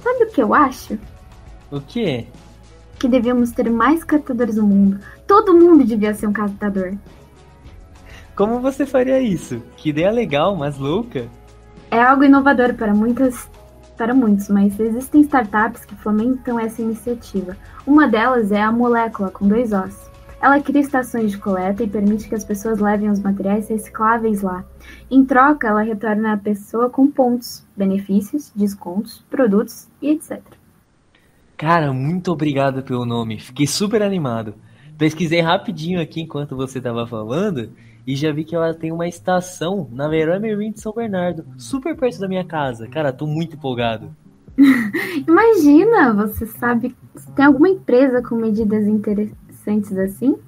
Sabe 0.00 0.24
o 0.26 0.30
que 0.30 0.40
eu 0.40 0.54
acho? 0.54 0.96
O 1.72 1.80
quê? 1.80 2.28
Que 3.00 3.08
devíamos 3.08 3.50
ter 3.50 3.68
mais 3.68 4.04
catadores 4.04 4.54
no 4.54 4.62
mundo. 4.62 5.00
Todo 5.26 5.56
mundo 5.56 5.84
devia 5.84 6.14
ser 6.14 6.28
um 6.28 6.32
catador. 6.32 6.94
Como 8.38 8.60
você 8.60 8.86
faria 8.86 9.18
isso? 9.18 9.60
Que 9.76 9.88
ideia 9.88 10.12
legal, 10.12 10.54
mas 10.54 10.78
louca. 10.78 11.28
É 11.90 12.00
algo 12.00 12.22
inovador 12.22 12.72
para 12.74 12.94
muitas 12.94 13.50
para 13.96 14.14
muitos, 14.14 14.48
mas 14.48 14.78
existem 14.78 15.22
startups 15.22 15.84
que 15.84 15.96
fomentam 15.96 16.56
essa 16.56 16.80
iniciativa. 16.80 17.56
Uma 17.84 18.06
delas 18.06 18.52
é 18.52 18.62
a 18.62 18.70
Molécula, 18.70 19.28
com 19.28 19.48
dois 19.48 19.72
Os. 19.72 20.08
Ela 20.40 20.60
cria 20.60 20.80
estações 20.80 21.32
de 21.32 21.38
coleta 21.38 21.82
e 21.82 21.88
permite 21.88 22.28
que 22.28 22.34
as 22.36 22.44
pessoas 22.44 22.78
levem 22.78 23.10
os 23.10 23.18
materiais 23.18 23.68
recicláveis 23.68 24.40
lá. 24.40 24.64
Em 25.10 25.24
troca, 25.24 25.66
ela 25.66 25.82
retorna 25.82 26.34
a 26.34 26.36
pessoa 26.36 26.88
com 26.88 27.10
pontos, 27.10 27.66
benefícios, 27.76 28.52
descontos, 28.54 29.24
produtos 29.28 29.88
e 30.00 30.10
etc. 30.10 30.40
Cara, 31.56 31.92
muito 31.92 32.30
obrigado 32.30 32.84
pelo 32.84 33.04
nome. 33.04 33.40
Fiquei 33.40 33.66
super 33.66 34.00
animado. 34.00 34.54
Pesquisei 34.96 35.40
rapidinho 35.40 36.00
aqui 36.00 36.20
enquanto 36.20 36.54
você 36.54 36.78
estava 36.78 37.04
falando 37.04 37.72
e 38.08 38.16
já 38.16 38.32
vi 38.32 38.42
que 38.42 38.56
ela 38.56 38.72
tem 38.72 38.90
uma 38.90 39.06
estação 39.06 39.86
na 39.92 40.06
Leroy 40.06 40.38
Merlin 40.38 40.72
de 40.72 40.80
São 40.80 40.94
Bernardo, 40.94 41.44
super 41.58 41.94
perto 41.94 42.18
da 42.18 42.26
minha 42.26 42.42
casa. 42.42 42.88
Cara, 42.88 43.12
tô 43.12 43.26
muito 43.26 43.56
empolgado. 43.56 44.16
Imagina, 45.28 46.14
você 46.14 46.46
sabe, 46.46 46.96
tem 47.36 47.44
alguma 47.44 47.68
empresa 47.68 48.22
com 48.22 48.34
medidas 48.34 48.88
interessantes 48.88 49.94
assim? 49.98 50.38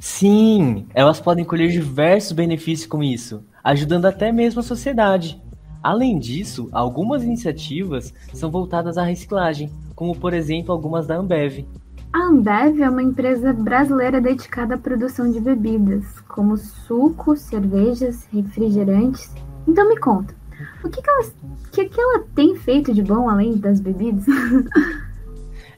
Sim, 0.00 0.88
elas 0.92 1.20
podem 1.20 1.44
colher 1.44 1.70
diversos 1.70 2.32
benefícios 2.32 2.88
com 2.88 3.04
isso, 3.04 3.44
ajudando 3.62 4.06
até 4.06 4.32
mesmo 4.32 4.58
a 4.58 4.64
sociedade. 4.64 5.40
Além 5.80 6.18
disso, 6.18 6.68
algumas 6.72 7.22
iniciativas 7.22 8.12
são 8.34 8.50
voltadas 8.50 8.98
à 8.98 9.04
reciclagem, 9.04 9.70
como 9.94 10.16
por 10.16 10.34
exemplo 10.34 10.72
algumas 10.72 11.06
da 11.06 11.16
Ambev. 11.16 11.64
A 12.12 12.26
Ambev 12.26 12.80
é 12.82 12.90
uma 12.90 13.02
empresa 13.02 13.52
brasileira 13.52 14.20
dedicada 14.20 14.74
à 14.74 14.78
produção 14.78 15.30
de 15.30 15.38
bebidas, 15.38 16.04
como 16.26 16.56
sucos, 16.56 17.40
cervejas, 17.40 18.26
refrigerantes. 18.32 19.32
Então 19.66 19.88
me 19.88 19.96
conta, 19.96 20.34
o 20.82 20.88
que, 20.88 21.00
que, 21.00 21.08
ela, 21.08 21.24
que, 21.70 21.84
que 21.84 22.00
ela 22.00 22.24
tem 22.34 22.56
feito 22.56 22.92
de 22.92 23.00
bom 23.00 23.30
além 23.30 23.56
das 23.56 23.80
bebidas? 23.80 24.24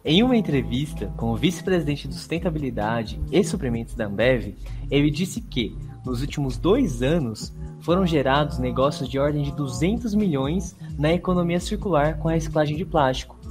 Em 0.04 0.22
uma 0.22 0.36
entrevista 0.36 1.12
com 1.16 1.32
o 1.32 1.36
vice-presidente 1.36 2.08
de 2.08 2.14
sustentabilidade 2.14 3.20
e 3.30 3.44
suprimentos 3.44 3.94
da 3.94 4.06
Ambev, 4.06 4.56
ele 4.90 5.10
disse 5.10 5.40
que, 5.40 5.76
nos 6.04 6.22
últimos 6.22 6.56
dois 6.56 7.02
anos, 7.02 7.54
foram 7.80 8.06
gerados 8.06 8.58
negócios 8.58 9.08
de 9.08 9.18
ordem 9.18 9.44
de 9.44 9.52
200 9.52 10.14
milhões 10.14 10.74
na 10.98 11.12
economia 11.12 11.60
circular 11.60 12.18
com 12.18 12.28
a 12.28 12.32
reciclagem 12.32 12.76
de 12.76 12.84
plástico. 12.84 13.41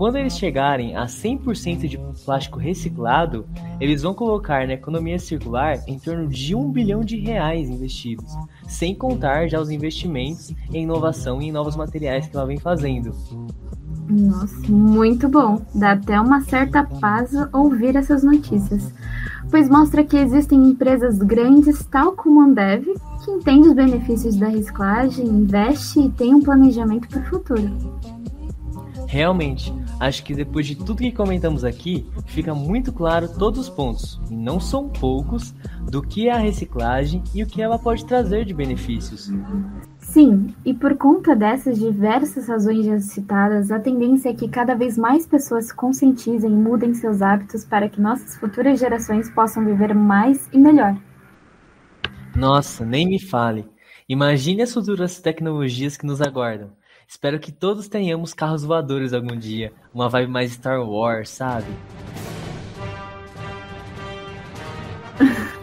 Quando 0.00 0.16
eles 0.16 0.38
chegarem 0.38 0.96
a 0.96 1.04
100% 1.04 1.86
de 1.86 2.00
plástico 2.24 2.58
reciclado, 2.58 3.44
eles 3.78 4.00
vão 4.00 4.14
colocar 4.14 4.66
na 4.66 4.72
economia 4.72 5.18
circular 5.18 5.78
em 5.86 5.98
torno 5.98 6.26
de 6.26 6.54
um 6.54 6.72
bilhão 6.72 7.02
de 7.04 7.18
reais 7.18 7.68
investidos, 7.68 8.32
sem 8.66 8.94
contar 8.94 9.46
já 9.46 9.60
os 9.60 9.68
investimentos 9.68 10.54
em 10.72 10.84
inovação 10.84 11.42
e 11.42 11.48
em 11.48 11.52
novos 11.52 11.76
materiais 11.76 12.26
que 12.26 12.34
ela 12.34 12.46
vem 12.46 12.58
fazendo. 12.58 13.14
Nossa, 14.08 14.72
muito 14.72 15.28
bom. 15.28 15.60
Dá 15.74 15.92
até 15.92 16.18
uma 16.18 16.40
certa 16.40 16.82
paz 16.82 17.32
ouvir 17.52 17.94
essas 17.94 18.22
notícias, 18.22 18.94
pois 19.50 19.68
mostra 19.68 20.02
que 20.02 20.16
existem 20.16 20.64
empresas 20.66 21.18
grandes, 21.18 21.84
tal 21.90 22.12
como 22.12 22.40
a 22.40 22.44
Ambev, 22.44 22.86
que 23.22 23.30
entende 23.30 23.68
os 23.68 23.74
benefícios 23.74 24.34
da 24.36 24.48
reciclagem, 24.48 25.26
investe 25.26 26.00
e 26.00 26.08
tem 26.08 26.34
um 26.34 26.40
planejamento 26.40 27.06
para 27.06 27.20
o 27.20 27.24
futuro. 27.24 27.70
Realmente, 29.06 29.74
acho 30.00 30.24
que 30.24 30.34
depois 30.34 30.66
de 30.66 30.74
tudo 30.74 30.96
que 30.96 31.12
comentamos 31.12 31.62
aqui, 31.62 32.06
fica 32.24 32.54
muito 32.54 32.90
claro 32.90 33.28
todos 33.28 33.60
os 33.60 33.68
pontos, 33.68 34.18
e 34.30 34.34
não 34.34 34.58
são 34.58 34.88
poucos, 34.88 35.54
do 35.90 36.00
que 36.00 36.28
é 36.28 36.32
a 36.32 36.38
reciclagem 36.38 37.22
e 37.34 37.42
o 37.42 37.46
que 37.46 37.60
ela 37.60 37.78
pode 37.78 38.06
trazer 38.06 38.46
de 38.46 38.54
benefícios. 38.54 39.30
Sim, 39.98 40.54
e 40.64 40.72
por 40.72 40.96
conta 40.96 41.36
dessas 41.36 41.78
diversas 41.78 42.48
razões 42.48 42.86
já 42.86 42.98
citadas, 42.98 43.70
a 43.70 43.78
tendência 43.78 44.30
é 44.30 44.34
que 44.34 44.48
cada 44.48 44.74
vez 44.74 44.96
mais 44.96 45.26
pessoas 45.26 45.66
se 45.66 45.74
conscientizem 45.74 46.50
e 46.50 46.56
mudem 46.56 46.94
seus 46.94 47.20
hábitos 47.20 47.64
para 47.64 47.88
que 47.88 48.00
nossas 48.00 48.36
futuras 48.36 48.80
gerações 48.80 49.30
possam 49.30 49.64
viver 49.64 49.94
mais 49.94 50.48
e 50.52 50.58
melhor. 50.58 50.96
Nossa, 52.34 52.86
nem 52.86 53.06
me 53.06 53.20
fale. 53.20 53.68
Imagine 54.08 54.62
as 54.62 54.72
futuras 54.72 55.20
tecnologias 55.20 55.96
que 55.96 56.06
nos 56.06 56.20
aguardam. 56.20 56.70
Espero 57.10 57.40
que 57.40 57.50
todos 57.50 57.88
tenhamos 57.88 58.32
carros 58.32 58.64
voadores 58.64 59.12
algum 59.12 59.36
dia. 59.36 59.72
Uma 59.92 60.08
vibe 60.08 60.30
mais 60.30 60.52
Star 60.52 60.80
Wars, 60.80 61.28
sabe? 61.30 61.66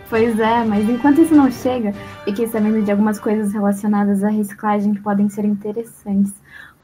Pois 0.09 0.37
é, 0.39 0.65
mas 0.65 0.89
enquanto 0.89 1.21
isso 1.21 1.33
não 1.33 1.49
chega, 1.49 1.93
fiquei 2.25 2.47
sabendo 2.47 2.83
de 2.83 2.91
algumas 2.91 3.17
coisas 3.17 3.53
relacionadas 3.53 4.25
à 4.25 4.29
reciclagem 4.29 4.93
que 4.93 5.01
podem 5.01 5.29
ser 5.29 5.45
interessantes. 5.45 6.33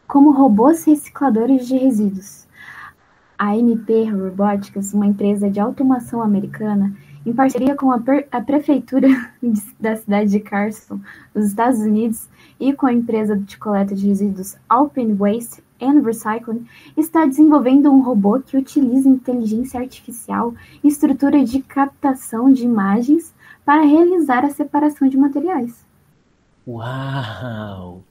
como 0.08 0.32
robôs 0.32 0.86
recicladores 0.86 1.68
de 1.68 1.78
resíduos. 1.78 2.48
A 3.38 3.58
MP 3.58 4.06
Robotics, 4.06 4.94
uma 4.94 5.08
empresa 5.08 5.50
de 5.50 5.60
automação 5.60 6.22
americana, 6.22 6.94
em 7.26 7.34
parceria 7.34 7.76
com 7.76 7.92
a, 7.92 8.02
a 8.32 8.42
prefeitura 8.42 9.08
da 9.80 9.96
cidade 9.96 10.32
de 10.32 10.40
Carson, 10.40 11.00
nos 11.34 11.48
Estados 11.48 11.80
Unidos, 11.80 12.28
e 12.60 12.74
com 12.74 12.86
a 12.86 12.94
empresa 12.94 13.36
de 13.36 13.58
coleta 13.58 13.96
de 13.96 14.08
resíduos 14.08 14.56
Alpine 14.70 15.14
Waste 15.14 15.64
and 15.82 16.02
Recycling, 16.02 16.66
está 16.96 17.26
desenvolvendo 17.26 17.92
um 17.92 18.02
robô 18.02 18.40
que 18.40 18.58
utiliza 18.58 19.10
inteligência 19.10 19.80
artificial 19.80 20.54
e 20.84 20.88
estrutura 20.88 21.44
de 21.44 21.62
captação 21.62 22.52
de 22.52 22.64
imagens 22.64 23.34
para 23.66 23.82
realizar 23.82 24.46
a 24.46 24.50
separação 24.50 25.08
de 25.08 25.18
materiais. 25.18 25.86
Uau! 26.68 28.04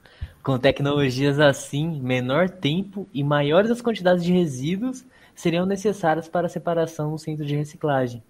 Com 0.42 0.58
tecnologias 0.58 1.38
assim, 1.38 2.00
menor 2.00 2.50
tempo 2.50 3.06
e 3.14 3.22
maiores 3.22 3.70
as 3.70 3.80
quantidades 3.80 4.24
de 4.24 4.32
resíduos 4.32 5.04
seriam 5.34 5.64
necessárias 5.64 6.28
para 6.28 6.46
a 6.46 6.50
separação 6.50 7.12
no 7.12 7.18
centro 7.18 7.46
de 7.46 7.54
reciclagem. 7.54 8.22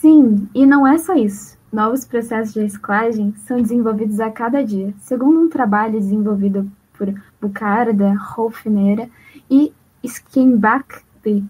Sim, 0.00 0.48
e 0.54 0.64
não 0.64 0.86
é 0.86 0.96
só 0.96 1.14
isso. 1.14 1.58
Novos 1.70 2.06
processos 2.06 2.54
de 2.54 2.60
reciclagem 2.60 3.34
são 3.46 3.60
desenvolvidos 3.60 4.18
a 4.18 4.30
cada 4.30 4.64
dia, 4.64 4.94
segundo 4.98 5.38
um 5.38 5.48
trabalho 5.50 6.00
desenvolvido 6.00 6.72
por 6.94 7.12
Bucarda, 7.38 8.16
Hofneira 8.34 9.10
e 9.50 9.70
Skinbach-Lee, 10.02 11.44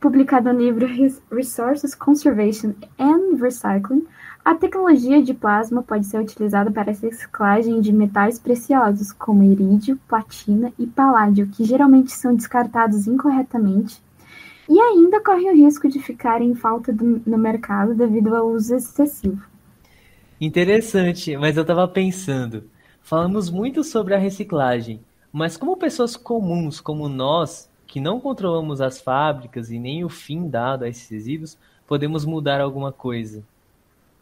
publicado 0.00 0.52
no 0.52 0.58
livro 0.58 0.88
Resources 1.30 1.94
Conservation 1.94 2.74
and 2.98 3.40
Recycling. 3.40 4.04
A 4.44 4.56
tecnologia 4.56 5.22
de 5.22 5.32
plasma 5.32 5.80
pode 5.80 6.06
ser 6.06 6.18
utilizada 6.18 6.72
para 6.72 6.90
a 6.90 6.94
reciclagem 6.94 7.80
de 7.80 7.92
metais 7.92 8.36
preciosos, 8.36 9.12
como 9.12 9.44
irídio, 9.44 9.96
platina 10.08 10.72
e 10.76 10.88
paládio, 10.88 11.46
que 11.46 11.62
geralmente 11.62 12.10
são 12.10 12.34
descartados 12.34 13.06
incorretamente 13.06 14.04
e 14.68 14.80
ainda 14.80 15.20
corre 15.22 15.50
o 15.50 15.54
risco 15.54 15.88
de 15.88 15.98
ficar 16.00 16.42
em 16.42 16.54
falta 16.54 16.92
do, 16.92 17.22
no 17.26 17.38
mercado 17.38 17.94
devido 17.94 18.34
ao 18.34 18.48
uso 18.48 18.74
excessivo. 18.74 19.42
Interessante, 20.40 21.36
mas 21.36 21.56
eu 21.56 21.62
estava 21.62 21.88
pensando, 21.88 22.64
falamos 23.00 23.48
muito 23.48 23.82
sobre 23.82 24.14
a 24.14 24.18
reciclagem, 24.18 25.00
mas 25.32 25.56
como 25.56 25.76
pessoas 25.76 26.16
comuns 26.16 26.80
como 26.80 27.08
nós, 27.08 27.70
que 27.86 28.00
não 28.00 28.20
controlamos 28.20 28.80
as 28.80 29.00
fábricas 29.00 29.70
e 29.70 29.78
nem 29.78 30.04
o 30.04 30.08
fim 30.08 30.48
dado 30.48 30.84
a 30.84 30.88
esses 30.88 31.08
resíduos, 31.08 31.56
podemos 31.86 32.24
mudar 32.24 32.60
alguma 32.60 32.92
coisa? 32.92 33.42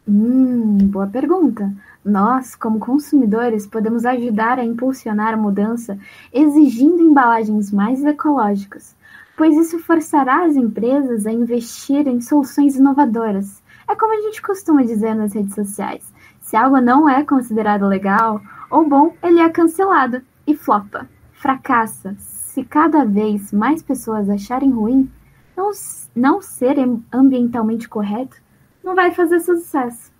Hum, 0.07 0.77
boa 0.87 1.07
pergunta. 1.07 1.73
Nós, 2.03 2.55
como 2.55 2.79
consumidores, 2.79 3.65
podemos 3.65 4.05
ajudar 4.05 4.59
a 4.59 4.63
impulsionar 4.63 5.33
a 5.33 5.37
mudança 5.37 5.97
exigindo 6.31 7.01
embalagens 7.01 7.71
mais 7.71 8.05
ecológicas, 8.05 8.95
pois 9.37 9.55
isso 9.55 9.79
forçará 9.79 10.45
as 10.45 10.55
empresas 10.55 11.25
a 11.25 11.31
investir 11.31 12.07
em 12.07 12.21
soluções 12.21 12.75
inovadoras. 12.75 13.61
É 13.87 13.95
como 13.95 14.17
a 14.17 14.21
gente 14.21 14.41
costuma 14.41 14.83
dizer 14.83 15.13
nas 15.13 15.33
redes 15.33 15.53
sociais: 15.53 16.13
se 16.39 16.55
algo 16.55 16.79
não 16.79 17.07
é 17.07 17.23
considerado 17.23 17.85
legal 17.87 18.41
ou 18.69 18.87
bom, 18.87 19.13
ele 19.21 19.39
é 19.39 19.49
cancelado 19.49 20.21
e 20.47 20.55
flopa, 20.55 21.07
fracassa. 21.33 22.15
Se 22.17 22.63
cada 22.63 23.03
vez 23.03 23.51
mais 23.51 23.83
pessoas 23.83 24.29
acharem 24.29 24.71
ruim, 24.71 25.11
não, 25.55 25.71
não 26.15 26.41
ser 26.41 26.77
ambientalmente 27.11 27.87
correto, 27.87 28.37
não 28.83 28.95
vai 28.95 29.11
fazer 29.11 29.39
sucesso. 29.39 30.11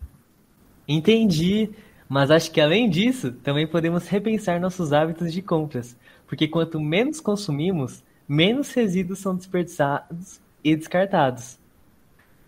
Entendi, 0.87 1.71
mas 2.07 2.29
acho 2.29 2.51
que 2.51 2.61
além 2.61 2.89
disso, 2.89 3.31
também 3.31 3.65
podemos 3.65 4.07
repensar 4.07 4.59
nossos 4.59 4.93
hábitos 4.93 5.33
de 5.33 5.41
compras, 5.41 5.97
porque 6.27 6.47
quanto 6.47 6.79
menos 6.79 7.19
consumimos, 7.19 8.03
menos 8.27 8.71
resíduos 8.73 9.19
são 9.19 9.35
desperdiçados 9.35 10.39
e 10.63 10.75
descartados. 10.75 11.57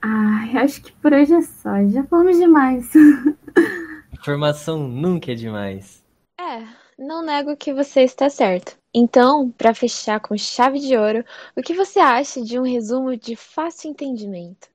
Ah, 0.02 0.46
acho 0.64 0.82
que 0.82 0.92
por 0.94 1.14
hoje 1.14 1.34
é 1.34 1.42
só. 1.42 1.86
Já 1.88 2.04
falamos 2.04 2.38
demais. 2.38 2.92
Informação 4.14 4.88
nunca 4.88 5.32
é 5.32 5.36
demais. 5.36 6.04
É, 6.40 6.64
não 6.98 7.24
nego 7.24 7.56
que 7.56 7.74
você 7.74 8.02
está 8.02 8.30
certo. 8.30 8.78
Então, 8.94 9.52
para 9.52 9.74
fechar 9.74 10.20
com 10.20 10.38
chave 10.38 10.80
de 10.80 10.98
ouro, 10.98 11.24
o 11.56 11.62
que 11.62 11.74
você 11.74 12.00
acha 12.00 12.42
de 12.42 12.60
um 12.60 12.64
resumo 12.64 13.16
de 13.16 13.36
fácil 13.36 13.92
entendimento? 13.92 14.68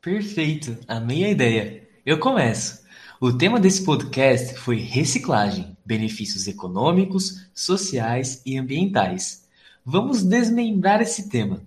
Perfeito, 0.00 0.78
a 0.88 0.96
ideia. 1.12 1.88
Eu 2.06 2.18
começo. 2.18 2.80
O 3.20 3.36
tema 3.36 3.60
desse 3.60 3.84
podcast 3.84 4.54
foi 4.54 4.76
reciclagem, 4.76 5.76
benefícios 5.84 6.46
econômicos, 6.46 7.50
sociais 7.54 8.40
e 8.46 8.56
ambientais. 8.56 9.46
Vamos 9.84 10.22
desmembrar 10.22 11.00
esse 11.00 11.28
tema. 11.30 11.62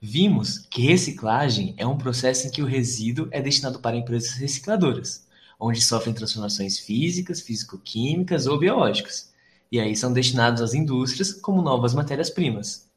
Vimos 0.00 0.58
que 0.58 0.82
reciclagem 0.82 1.74
é 1.76 1.86
um 1.86 1.98
processo 1.98 2.46
em 2.46 2.50
que 2.50 2.62
o 2.62 2.66
resíduo 2.66 3.28
é 3.30 3.42
destinado 3.42 3.78
para 3.78 3.96
empresas 3.96 4.32
recicladoras, 4.32 5.26
onde 5.60 5.82
sofrem 5.82 6.14
transformações 6.14 6.78
físicas, 6.78 7.42
físico-químicas 7.42 8.46
ou 8.46 8.58
biológicas, 8.58 9.30
e 9.70 9.78
aí 9.78 9.94
são 9.94 10.12
destinados 10.12 10.62
às 10.62 10.72
indústrias 10.72 11.32
como 11.32 11.60
novas 11.60 11.92
matérias-primas. 11.92 12.88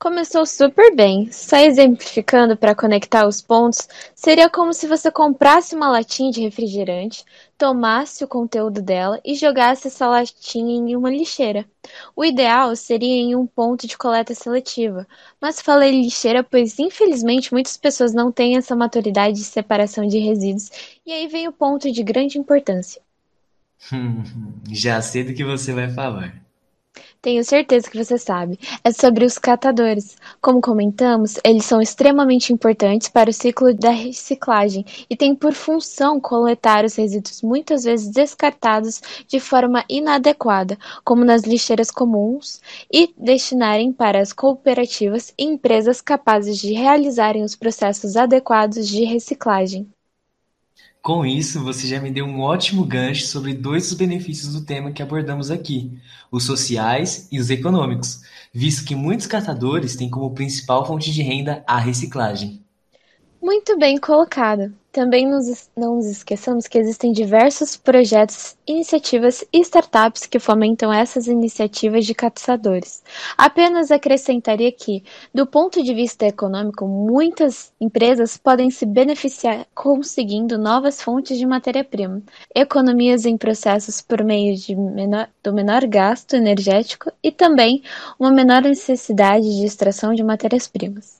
Começou 0.00 0.46
super 0.46 0.96
bem. 0.96 1.30
Só 1.30 1.58
exemplificando 1.58 2.56
para 2.56 2.74
conectar 2.74 3.26
os 3.28 3.42
pontos, 3.42 3.86
seria 4.14 4.48
como 4.48 4.72
se 4.72 4.86
você 4.86 5.10
comprasse 5.10 5.74
uma 5.74 5.90
latinha 5.90 6.32
de 6.32 6.40
refrigerante, 6.40 7.22
tomasse 7.58 8.24
o 8.24 8.28
conteúdo 8.28 8.80
dela 8.80 9.20
e 9.22 9.34
jogasse 9.34 9.88
essa 9.88 10.06
latinha 10.06 10.90
em 10.90 10.96
uma 10.96 11.10
lixeira. 11.10 11.66
O 12.16 12.24
ideal 12.24 12.74
seria 12.76 13.14
em 13.14 13.36
um 13.36 13.46
ponto 13.46 13.86
de 13.86 13.98
coleta 13.98 14.34
seletiva, 14.34 15.06
mas 15.38 15.60
falei 15.60 15.90
lixeira 15.90 16.42
pois 16.42 16.78
infelizmente 16.78 17.52
muitas 17.52 17.76
pessoas 17.76 18.14
não 18.14 18.32
têm 18.32 18.56
essa 18.56 18.74
maturidade 18.74 19.36
de 19.36 19.44
separação 19.44 20.08
de 20.08 20.18
resíduos, 20.18 20.70
e 21.04 21.12
aí 21.12 21.28
vem 21.28 21.46
o 21.46 21.52
ponto 21.52 21.92
de 21.92 22.02
grande 22.02 22.38
importância. 22.38 23.02
Já 24.72 25.02
sei 25.02 25.24
do 25.24 25.34
que 25.34 25.44
você 25.44 25.74
vai 25.74 25.90
falar. 25.90 26.49
Tenho 27.22 27.44
certeza 27.44 27.90
que 27.90 28.02
você 28.02 28.16
sabe. 28.16 28.58
É 28.82 28.90
sobre 28.90 29.26
os 29.26 29.36
catadores. 29.36 30.16
Como 30.40 30.60
comentamos, 30.60 31.38
eles 31.44 31.66
são 31.66 31.80
extremamente 31.82 32.50
importantes 32.50 33.08
para 33.08 33.28
o 33.28 33.32
ciclo 33.32 33.74
da 33.74 33.90
reciclagem 33.90 34.86
e 35.08 35.14
têm 35.14 35.34
por 35.34 35.52
função 35.52 36.18
coletar 36.18 36.82
os 36.82 36.94
resíduos 36.94 37.42
muitas 37.42 37.84
vezes 37.84 38.08
descartados 38.08 39.02
de 39.26 39.38
forma 39.38 39.84
inadequada, 39.88 40.78
como 41.04 41.22
nas 41.22 41.42
lixeiras 41.42 41.90
comuns, 41.90 42.60
e 42.90 43.12
destinarem 43.18 43.92
para 43.92 44.20
as 44.20 44.32
cooperativas 44.32 45.34
e 45.38 45.44
empresas 45.44 46.00
capazes 46.00 46.58
de 46.58 46.72
realizarem 46.72 47.44
os 47.44 47.54
processos 47.54 48.16
adequados 48.16 48.88
de 48.88 49.04
reciclagem. 49.04 49.86
Com 51.02 51.24
isso, 51.24 51.62
você 51.64 51.86
já 51.86 51.98
me 51.98 52.10
deu 52.10 52.26
um 52.26 52.40
ótimo 52.40 52.84
gancho 52.84 53.26
sobre 53.26 53.54
dois 53.54 53.88
dos 53.88 53.96
benefícios 53.96 54.52
do 54.52 54.64
tema 54.66 54.92
que 54.92 55.02
abordamos 55.02 55.50
aqui, 55.50 55.98
os 56.30 56.44
sociais 56.44 57.26
e 57.32 57.40
os 57.40 57.48
econômicos, 57.48 58.20
visto 58.52 58.86
que 58.86 58.94
muitos 58.94 59.26
catadores 59.26 59.96
têm 59.96 60.10
como 60.10 60.34
principal 60.34 60.86
fonte 60.86 61.10
de 61.10 61.22
renda 61.22 61.64
a 61.66 61.78
reciclagem. 61.78 62.62
Muito 63.40 63.78
bem 63.78 63.96
colocado. 63.96 64.74
Também 64.92 65.24
nos, 65.24 65.70
não 65.76 65.96
nos 65.96 66.06
esqueçamos 66.06 66.66
que 66.66 66.76
existem 66.76 67.12
diversos 67.12 67.76
projetos, 67.76 68.56
iniciativas 68.66 69.44
e 69.52 69.60
startups 69.60 70.26
que 70.26 70.40
fomentam 70.40 70.92
essas 70.92 71.28
iniciativas 71.28 72.04
de 72.04 72.12
caçadores. 72.12 73.00
Apenas 73.38 73.92
acrescentaria 73.92 74.72
que, 74.72 75.04
do 75.32 75.46
ponto 75.46 75.80
de 75.80 75.94
vista 75.94 76.26
econômico, 76.26 76.88
muitas 76.88 77.72
empresas 77.80 78.36
podem 78.36 78.68
se 78.68 78.84
beneficiar 78.84 79.64
conseguindo 79.76 80.58
novas 80.58 81.00
fontes 81.00 81.38
de 81.38 81.46
matéria-prima, 81.46 82.20
economias 82.52 83.24
em 83.24 83.36
processos 83.36 84.00
por 84.00 84.24
meio 84.24 84.56
de 84.56 84.74
menor, 84.74 85.28
do 85.40 85.52
menor 85.52 85.86
gasto 85.86 86.34
energético 86.34 87.12
e 87.22 87.30
também 87.30 87.80
uma 88.18 88.32
menor 88.32 88.62
necessidade 88.62 89.44
de 89.56 89.64
extração 89.64 90.12
de 90.14 90.24
matérias-primas. 90.24 91.19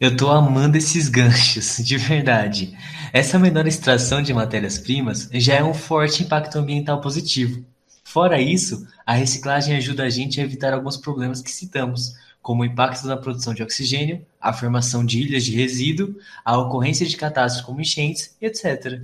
Eu 0.00 0.16
tô 0.16 0.30
amando 0.30 0.78
esses 0.78 1.10
ganchos, 1.10 1.76
de 1.84 1.98
verdade. 1.98 2.74
Essa 3.12 3.38
menor 3.38 3.66
extração 3.66 4.22
de 4.22 4.32
matérias-primas 4.32 5.28
já 5.34 5.56
é 5.56 5.62
um 5.62 5.74
forte 5.74 6.22
impacto 6.22 6.56
ambiental 6.56 7.02
positivo. 7.02 7.62
Fora 8.02 8.40
isso, 8.40 8.88
a 9.04 9.12
reciclagem 9.12 9.76
ajuda 9.76 10.04
a 10.04 10.08
gente 10.08 10.40
a 10.40 10.42
evitar 10.42 10.72
alguns 10.72 10.96
problemas 10.96 11.42
que 11.42 11.50
citamos, 11.50 12.14
como 12.40 12.62
o 12.62 12.64
impacto 12.64 13.06
na 13.06 13.16
produção 13.18 13.52
de 13.52 13.62
oxigênio, 13.62 14.24
a 14.40 14.54
formação 14.54 15.04
de 15.04 15.20
ilhas 15.20 15.44
de 15.44 15.54
resíduo, 15.54 16.16
a 16.42 16.56
ocorrência 16.56 17.06
de 17.06 17.18
catástrofes 17.18 17.66
como 17.66 17.82
enchentes, 17.82 18.34
etc. 18.40 19.02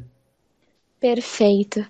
Perfeito. 1.01 1.85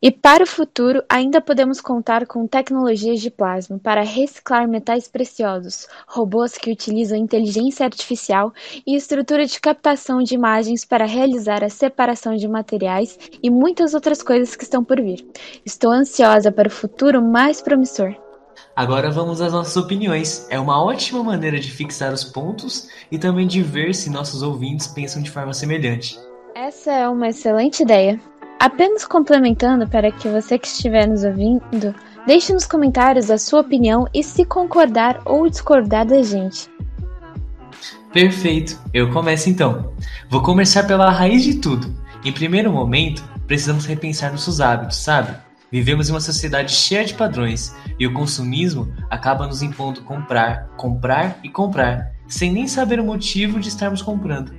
E 0.00 0.10
para 0.10 0.44
o 0.44 0.46
futuro, 0.46 1.02
ainda 1.08 1.40
podemos 1.40 1.80
contar 1.80 2.26
com 2.26 2.46
tecnologias 2.46 3.20
de 3.20 3.30
plasma 3.30 3.78
para 3.78 4.02
reciclar 4.02 4.68
metais 4.68 5.08
preciosos, 5.08 5.88
robôs 6.06 6.56
que 6.56 6.70
utilizam 6.70 7.18
inteligência 7.18 7.84
artificial 7.84 8.52
e 8.86 8.94
estrutura 8.94 9.44
de 9.44 9.60
captação 9.60 10.22
de 10.22 10.34
imagens 10.34 10.84
para 10.84 11.04
realizar 11.04 11.64
a 11.64 11.68
separação 11.68 12.36
de 12.36 12.46
materiais 12.46 13.18
e 13.42 13.50
muitas 13.50 13.94
outras 13.94 14.22
coisas 14.22 14.54
que 14.54 14.64
estão 14.64 14.84
por 14.84 15.00
vir. 15.00 15.26
Estou 15.64 15.90
ansiosa 15.90 16.52
para 16.52 16.68
o 16.68 16.70
futuro 16.70 17.22
mais 17.22 17.60
promissor. 17.60 18.14
Agora 18.74 19.10
vamos 19.10 19.40
às 19.40 19.52
nossas 19.52 19.76
opiniões. 19.76 20.46
É 20.50 20.58
uma 20.58 20.82
ótima 20.82 21.22
maneira 21.22 21.58
de 21.58 21.70
fixar 21.70 22.12
os 22.12 22.22
pontos 22.22 22.88
e 23.10 23.18
também 23.18 23.46
de 23.46 23.62
ver 23.62 23.94
se 23.94 24.10
nossos 24.10 24.42
ouvintes 24.42 24.86
pensam 24.86 25.22
de 25.22 25.30
forma 25.30 25.52
semelhante. 25.52 26.18
Essa 26.54 26.92
é 26.92 27.08
uma 27.08 27.28
excelente 27.28 27.82
ideia. 27.82 28.20
Apenas 28.60 29.04
complementando 29.04 29.86
para 29.86 30.10
que 30.10 30.28
você 30.28 30.58
que 30.58 30.66
estiver 30.66 31.06
nos 31.06 31.22
ouvindo, 31.22 31.94
deixe 32.26 32.52
nos 32.52 32.66
comentários 32.66 33.30
a 33.30 33.38
sua 33.38 33.60
opinião 33.60 34.08
e 34.12 34.24
se 34.24 34.44
concordar 34.44 35.20
ou 35.24 35.48
discordar 35.48 36.04
da 36.04 36.20
gente. 36.22 36.68
Perfeito, 38.12 38.76
eu 38.92 39.12
começo 39.12 39.48
então. 39.48 39.92
Vou 40.28 40.42
começar 40.42 40.82
pela 40.84 41.08
raiz 41.08 41.44
de 41.44 41.54
tudo. 41.60 41.94
Em 42.24 42.32
primeiro 42.32 42.72
momento, 42.72 43.22
precisamos 43.46 43.86
repensar 43.86 44.32
nossos 44.32 44.60
hábitos, 44.60 44.96
sabe? 44.96 45.36
Vivemos 45.70 46.08
em 46.08 46.12
uma 46.12 46.20
sociedade 46.20 46.72
cheia 46.72 47.04
de 47.04 47.14
padrões 47.14 47.72
e 47.96 48.06
o 48.08 48.12
consumismo 48.12 48.92
acaba 49.08 49.46
nos 49.46 49.62
impondo 49.62 50.02
comprar, 50.02 50.68
comprar 50.76 51.38
e 51.44 51.48
comprar, 51.48 52.10
sem 52.26 52.50
nem 52.50 52.66
saber 52.66 52.98
o 52.98 53.04
motivo 53.04 53.60
de 53.60 53.68
estarmos 53.68 54.02
comprando. 54.02 54.50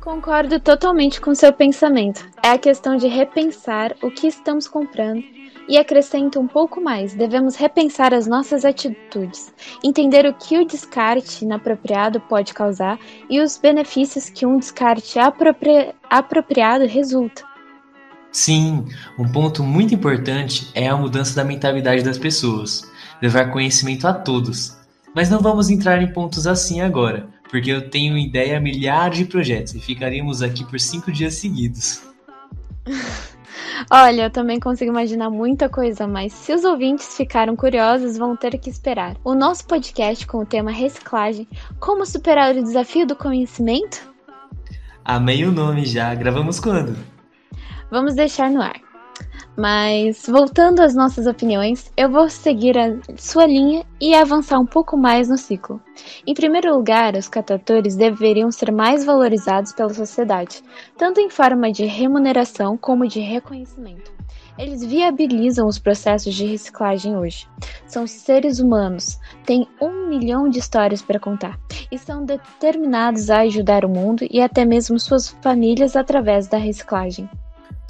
Concordo 0.00 0.58
totalmente 0.58 1.20
com 1.20 1.34
seu 1.34 1.52
pensamento. 1.52 2.26
É 2.42 2.52
a 2.52 2.58
questão 2.58 2.96
de 2.96 3.06
repensar 3.06 3.94
o 4.02 4.10
que 4.10 4.26
estamos 4.26 4.66
comprando 4.66 5.22
e 5.68 5.76
acrescento 5.76 6.40
um 6.40 6.46
pouco 6.46 6.80
mais: 6.80 7.14
devemos 7.14 7.54
repensar 7.54 8.14
as 8.14 8.26
nossas 8.26 8.64
atitudes, 8.64 9.52
entender 9.84 10.24
o 10.24 10.32
que 10.32 10.58
o 10.58 10.64
descarte 10.64 11.44
inapropriado 11.44 12.18
pode 12.18 12.54
causar 12.54 12.98
e 13.28 13.40
os 13.40 13.58
benefícios 13.58 14.30
que 14.30 14.46
um 14.46 14.58
descarte 14.58 15.18
apropri 15.18 15.94
apropriado 16.08 16.86
resulta. 16.86 17.44
Sim, 18.32 18.86
um 19.18 19.30
ponto 19.30 19.62
muito 19.62 19.94
importante 19.94 20.70
é 20.74 20.88
a 20.88 20.96
mudança 20.96 21.34
da 21.36 21.44
mentalidade 21.44 22.02
das 22.02 22.16
pessoas, 22.16 22.90
levar 23.20 23.50
conhecimento 23.50 24.06
a 24.06 24.14
todos. 24.14 24.78
Mas 25.14 25.28
não 25.28 25.40
vamos 25.40 25.68
entrar 25.68 26.00
em 26.00 26.12
pontos 26.12 26.46
assim 26.46 26.80
agora, 26.80 27.28
porque 27.50 27.70
eu 27.70 27.90
tenho 27.90 28.16
ideia 28.16 28.58
a 28.58 28.60
milhares 28.60 29.18
de 29.18 29.24
projetos 29.24 29.74
e 29.74 29.80
ficaríamos 29.80 30.42
aqui 30.42 30.64
por 30.64 30.78
cinco 30.78 31.10
dias 31.10 31.34
seguidos. 31.34 32.02
Olha, 33.90 34.22
eu 34.22 34.30
também 34.30 34.60
consigo 34.60 34.90
imaginar 34.90 35.30
muita 35.30 35.68
coisa, 35.68 36.06
mas 36.06 36.32
se 36.32 36.52
os 36.52 36.64
ouvintes 36.64 37.16
ficaram 37.16 37.56
curiosos, 37.56 38.16
vão 38.16 38.36
ter 38.36 38.56
que 38.58 38.70
esperar. 38.70 39.16
O 39.24 39.34
nosso 39.34 39.66
podcast 39.66 40.26
com 40.26 40.38
o 40.38 40.46
tema 40.46 40.70
reciclagem, 40.70 41.48
como 41.78 42.06
superar 42.06 42.54
o 42.54 42.62
desafio 42.62 43.06
do 43.06 43.16
conhecimento? 43.16 44.10
Amei 45.04 45.44
o 45.44 45.50
nome 45.50 45.84
já. 45.86 46.14
Gravamos 46.14 46.60
quando? 46.60 46.96
Vamos 47.90 48.14
deixar 48.14 48.50
no 48.50 48.62
ar. 48.62 48.89
Mas 49.56 50.26
voltando 50.26 50.80
às 50.80 50.94
nossas 50.94 51.26
opiniões, 51.26 51.92
eu 51.96 52.08
vou 52.08 52.28
seguir 52.30 52.78
a 52.78 52.96
sua 53.16 53.46
linha 53.46 53.84
e 54.00 54.14
avançar 54.14 54.58
um 54.58 54.66
pouco 54.66 54.96
mais 54.96 55.28
no 55.28 55.36
ciclo. 55.36 55.80
Em 56.26 56.34
primeiro 56.34 56.74
lugar, 56.74 57.14
os 57.14 57.28
catadores 57.28 57.96
deveriam 57.96 58.50
ser 58.50 58.70
mais 58.70 59.04
valorizados 59.04 59.72
pela 59.72 59.92
sociedade, 59.92 60.62
tanto 60.96 61.20
em 61.20 61.28
forma 61.28 61.70
de 61.72 61.84
remuneração 61.84 62.76
como 62.76 63.08
de 63.08 63.20
reconhecimento. 63.20 64.12
Eles 64.56 64.84
viabilizam 64.84 65.66
os 65.66 65.78
processos 65.78 66.34
de 66.34 66.46
reciclagem 66.46 67.16
hoje. 67.16 67.48
São 67.86 68.06
seres 68.06 68.60
humanos, 68.60 69.18
têm 69.44 69.66
um 69.80 70.06
milhão 70.06 70.48
de 70.48 70.58
histórias 70.58 71.02
para 71.02 71.18
contar 71.18 71.58
e 71.90 71.98
são 71.98 72.24
determinados 72.24 73.30
a 73.30 73.40
ajudar 73.40 73.84
o 73.84 73.88
mundo 73.88 74.24
e 74.30 74.40
até 74.40 74.64
mesmo 74.64 74.98
suas 74.98 75.30
famílias 75.42 75.96
através 75.96 76.46
da 76.46 76.56
reciclagem 76.56 77.28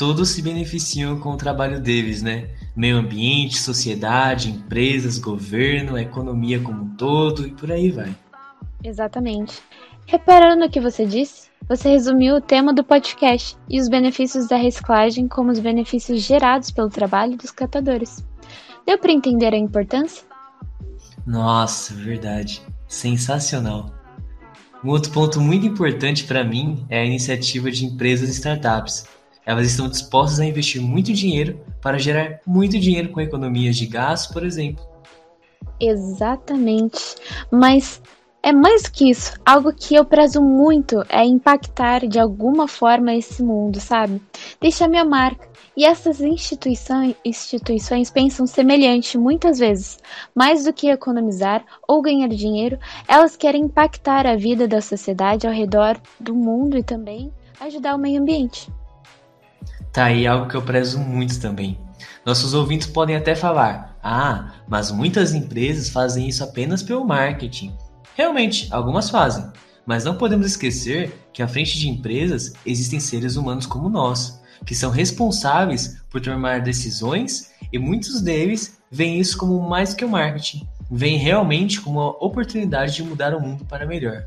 todos 0.01 0.31
se 0.31 0.41
beneficiam 0.41 1.21
com 1.21 1.33
o 1.33 1.37
trabalho 1.37 1.79
deles, 1.79 2.23
né? 2.23 2.49
Meio 2.75 2.97
ambiente, 2.97 3.59
sociedade, 3.59 4.49
empresas, 4.51 5.19
governo, 5.19 5.99
economia 5.99 6.59
como 6.59 6.85
um 6.85 6.97
todo 6.97 7.47
e 7.47 7.51
por 7.51 7.71
aí 7.71 7.91
vai. 7.91 8.17
Exatamente. 8.83 9.61
Reparando 10.07 10.65
no 10.65 10.71
que 10.71 10.81
você 10.81 11.05
disse, 11.05 11.51
você 11.69 11.91
resumiu 11.91 12.37
o 12.37 12.41
tema 12.41 12.73
do 12.73 12.83
podcast 12.83 13.59
e 13.69 13.79
os 13.79 13.91
benefícios 13.91 14.49
da 14.49 14.57
reciclagem 14.57 15.29
como 15.29 15.51
os 15.51 15.59
benefícios 15.59 16.23
gerados 16.23 16.71
pelo 16.71 16.89
trabalho 16.89 17.37
dos 17.37 17.51
catadores. 17.51 18.25
Deu 18.87 18.97
para 18.97 19.13
entender 19.13 19.53
a 19.53 19.59
importância? 19.59 20.25
Nossa, 21.27 21.93
verdade. 21.93 22.63
Sensacional. 22.89 23.93
Um 24.83 24.89
outro 24.89 25.13
ponto 25.13 25.43
muito 25.43 25.67
importante 25.67 26.25
para 26.25 26.43
mim 26.43 26.87
é 26.89 27.01
a 27.01 27.05
iniciativa 27.05 27.71
de 27.71 27.85
empresas 27.85 28.31
e 28.31 28.33
startups 28.33 29.20
elas 29.51 29.67
estão 29.67 29.89
dispostas 29.89 30.39
a 30.39 30.47
investir 30.47 30.81
muito 30.81 31.13
dinheiro 31.13 31.61
para 31.83 31.99
gerar 31.99 32.41
muito 32.47 32.79
dinheiro 32.79 33.09
com 33.09 33.21
economias 33.21 33.77
de 33.77 33.87
gás, 33.87 34.27
por 34.27 34.45
exemplo. 34.45 34.85
Exatamente. 35.81 37.17
Mas 37.51 38.01
é 38.43 38.53
mais 38.53 38.87
que 38.87 39.11
isso. 39.11 39.35
Algo 39.45 39.73
que 39.73 39.97
eu 39.97 40.05
prezo 40.05 40.41
muito 40.41 41.03
é 41.09 41.25
impactar 41.25 42.07
de 42.07 42.19
alguma 42.19 42.69
forma 42.69 43.15
esse 43.15 43.43
mundo, 43.43 43.81
sabe? 43.81 44.23
Deixar 44.61 44.89
minha 44.89 45.05
marca. 45.05 45.49
E 45.77 45.85
essas 45.85 46.21
instituições, 46.21 47.17
instituições 47.25 48.11
pensam 48.11 48.47
semelhante 48.47 49.19
muitas 49.19 49.59
vezes. 49.59 49.99
Mais 50.35 50.65
do 50.65 50.73
que 50.73 50.91
economizar 50.91 51.65
ou 51.89 52.03
ganhar 52.03 52.29
dinheiro, 52.29 52.79
elas 53.09 53.37
querem 53.37 53.65
impactar 53.65 54.27
a 54.27 54.37
vida 54.37 54.69
da 54.69 54.81
sociedade 54.81 55.47
ao 55.47 55.53
redor 55.53 56.01
do 56.21 56.35
mundo 56.35 56.79
e 56.79 56.85
também 56.85 57.33
ajudar 57.61 57.97
o 57.97 57.99
meio 57.99 58.21
ambiente. 58.21 58.71
Tá 59.93 60.05
aí 60.05 60.27
algo 60.27 60.49
que 60.49 60.55
eu 60.55 60.63
prezo 60.63 60.99
muito 61.01 61.41
também. 61.41 61.79
Nossos 62.25 62.55
ouvintes 62.55 62.87
podem 62.87 63.17
até 63.17 63.35
falar: 63.35 63.99
ah, 64.03 64.53
mas 64.69 64.91
muitas 64.91 65.35
empresas 65.35 65.91
fazem 65.91 66.29
isso 66.29 66.45
apenas 66.45 66.83
pelo 66.83 67.05
marketing. 67.05 67.77
Realmente, 68.15 68.69
algumas 68.71 69.11
fazem, 69.11 69.45
mas 69.85 70.05
não 70.05 70.17
podemos 70.17 70.47
esquecer 70.47 71.29
que 71.33 71.43
à 71.43 71.49
frente 71.49 71.79
de 71.79 71.89
empresas 71.89 72.53
existem 72.65 73.01
seres 73.01 73.37
humanos 73.37 73.67
como 73.67 73.89
nós, 73.89 74.41
que 74.65 74.75
são 74.75 74.91
responsáveis 74.91 76.01
por 76.09 76.21
tomar 76.21 76.61
decisões 76.61 77.51
e 77.73 77.79
muitos 77.79 78.21
deles 78.21 78.79
veem 78.91 79.19
isso 79.19 79.39
como 79.39 79.61
mais 79.69 79.95
que 79.95 80.05
o 80.05 80.09
marketing, 80.09 80.69
veem 80.91 81.19
realmente 81.19 81.81
como 81.81 82.01
uma 82.01 82.25
oportunidade 82.25 82.95
de 82.95 83.03
mudar 83.03 83.35
o 83.35 83.41
mundo 83.41 83.65
para 83.65 83.87
melhor. 83.87 84.25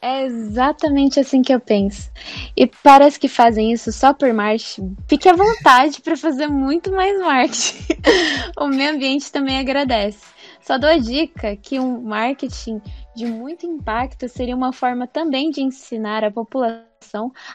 É 0.00 0.24
exatamente 0.24 1.18
assim 1.18 1.42
que 1.42 1.52
eu 1.52 1.58
penso. 1.58 2.10
E 2.56 2.66
parece 2.66 3.18
que 3.18 3.28
fazem 3.28 3.72
isso 3.72 3.90
só 3.92 4.14
por 4.14 4.32
marketing. 4.32 4.96
Fique 5.08 5.28
à 5.28 5.34
vontade 5.34 6.00
para 6.00 6.16
fazer 6.16 6.46
muito 6.46 6.92
mais 6.92 7.18
marketing. 7.20 7.84
o 8.56 8.68
meio 8.68 8.94
ambiente 8.94 9.32
também 9.32 9.58
agradece. 9.58 10.24
Só 10.60 10.78
dou 10.78 10.90
a 10.90 10.98
dica 10.98 11.56
que 11.56 11.80
um 11.80 12.00
marketing 12.02 12.80
de 13.16 13.26
muito 13.26 13.66
impacto 13.66 14.28
seria 14.28 14.54
uma 14.54 14.72
forma 14.72 15.06
também 15.06 15.50
de 15.50 15.62
ensinar 15.62 16.22
a 16.22 16.30
população 16.30 16.88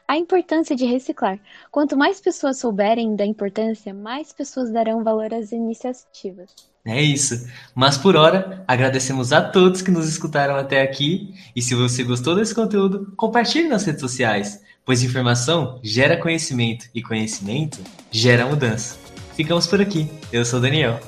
a 0.08 0.17
importância 0.17 0.75
de 0.75 0.86
reciclar. 0.86 1.39
Quanto 1.69 1.97
mais 1.97 2.19
pessoas 2.19 2.58
souberem 2.58 3.15
da 3.15 3.25
importância, 3.25 3.93
mais 3.93 4.34
pessoas 4.34 4.71
darão 4.71 5.03
valor 5.03 5.34
às 5.34 5.51
iniciativas. 5.51 6.73
É 6.86 7.02
isso. 7.02 7.48
Mas 7.74 7.98
por 7.98 8.15
hora, 8.15 8.63
agradecemos 8.67 9.32
a 9.32 9.41
todos 9.41 9.82
que 9.82 9.91
nos 9.91 10.08
escutaram 10.08 10.56
até 10.56 10.82
aqui. 10.82 11.34
E 11.56 11.62
se 11.62 11.76
você 11.76 12.04
gostou 12.04 12.36
desse 12.36 12.54
conteúdo, 12.54 13.13
compartilhe 13.15 13.69
nas 13.69 13.86
redes 13.86 14.02
sociais, 14.02 14.62
pois 14.86 15.02
informação 15.02 15.80
gera 15.82 16.17
conhecimento 16.17 16.86
e 16.93 17.02
conhecimento 17.02 17.80
gera 18.12 18.46
mudança. 18.46 18.98
Ficamos 19.34 19.65
por 19.65 19.80
aqui. 19.80 20.10
Eu 20.32 20.43
sou 20.43 20.60
o 20.60 20.62
Daniel. 20.62 21.00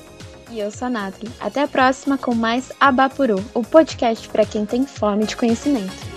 E 0.49 0.59
eu 0.59 0.71
sou 0.71 0.88
a 0.88 0.89
Nathalie. 0.89 1.31
Até 1.39 1.63
a 1.63 1.67
próxima 1.67 2.17
com 2.17 2.33
mais 2.33 2.71
Abapuru, 2.79 3.43
o 3.53 3.61
podcast 3.61 4.29
para 4.29 4.45
quem 4.45 4.65
tem 4.65 4.85
fome 4.85 5.25
de 5.25 5.35
conhecimento. 5.35 6.14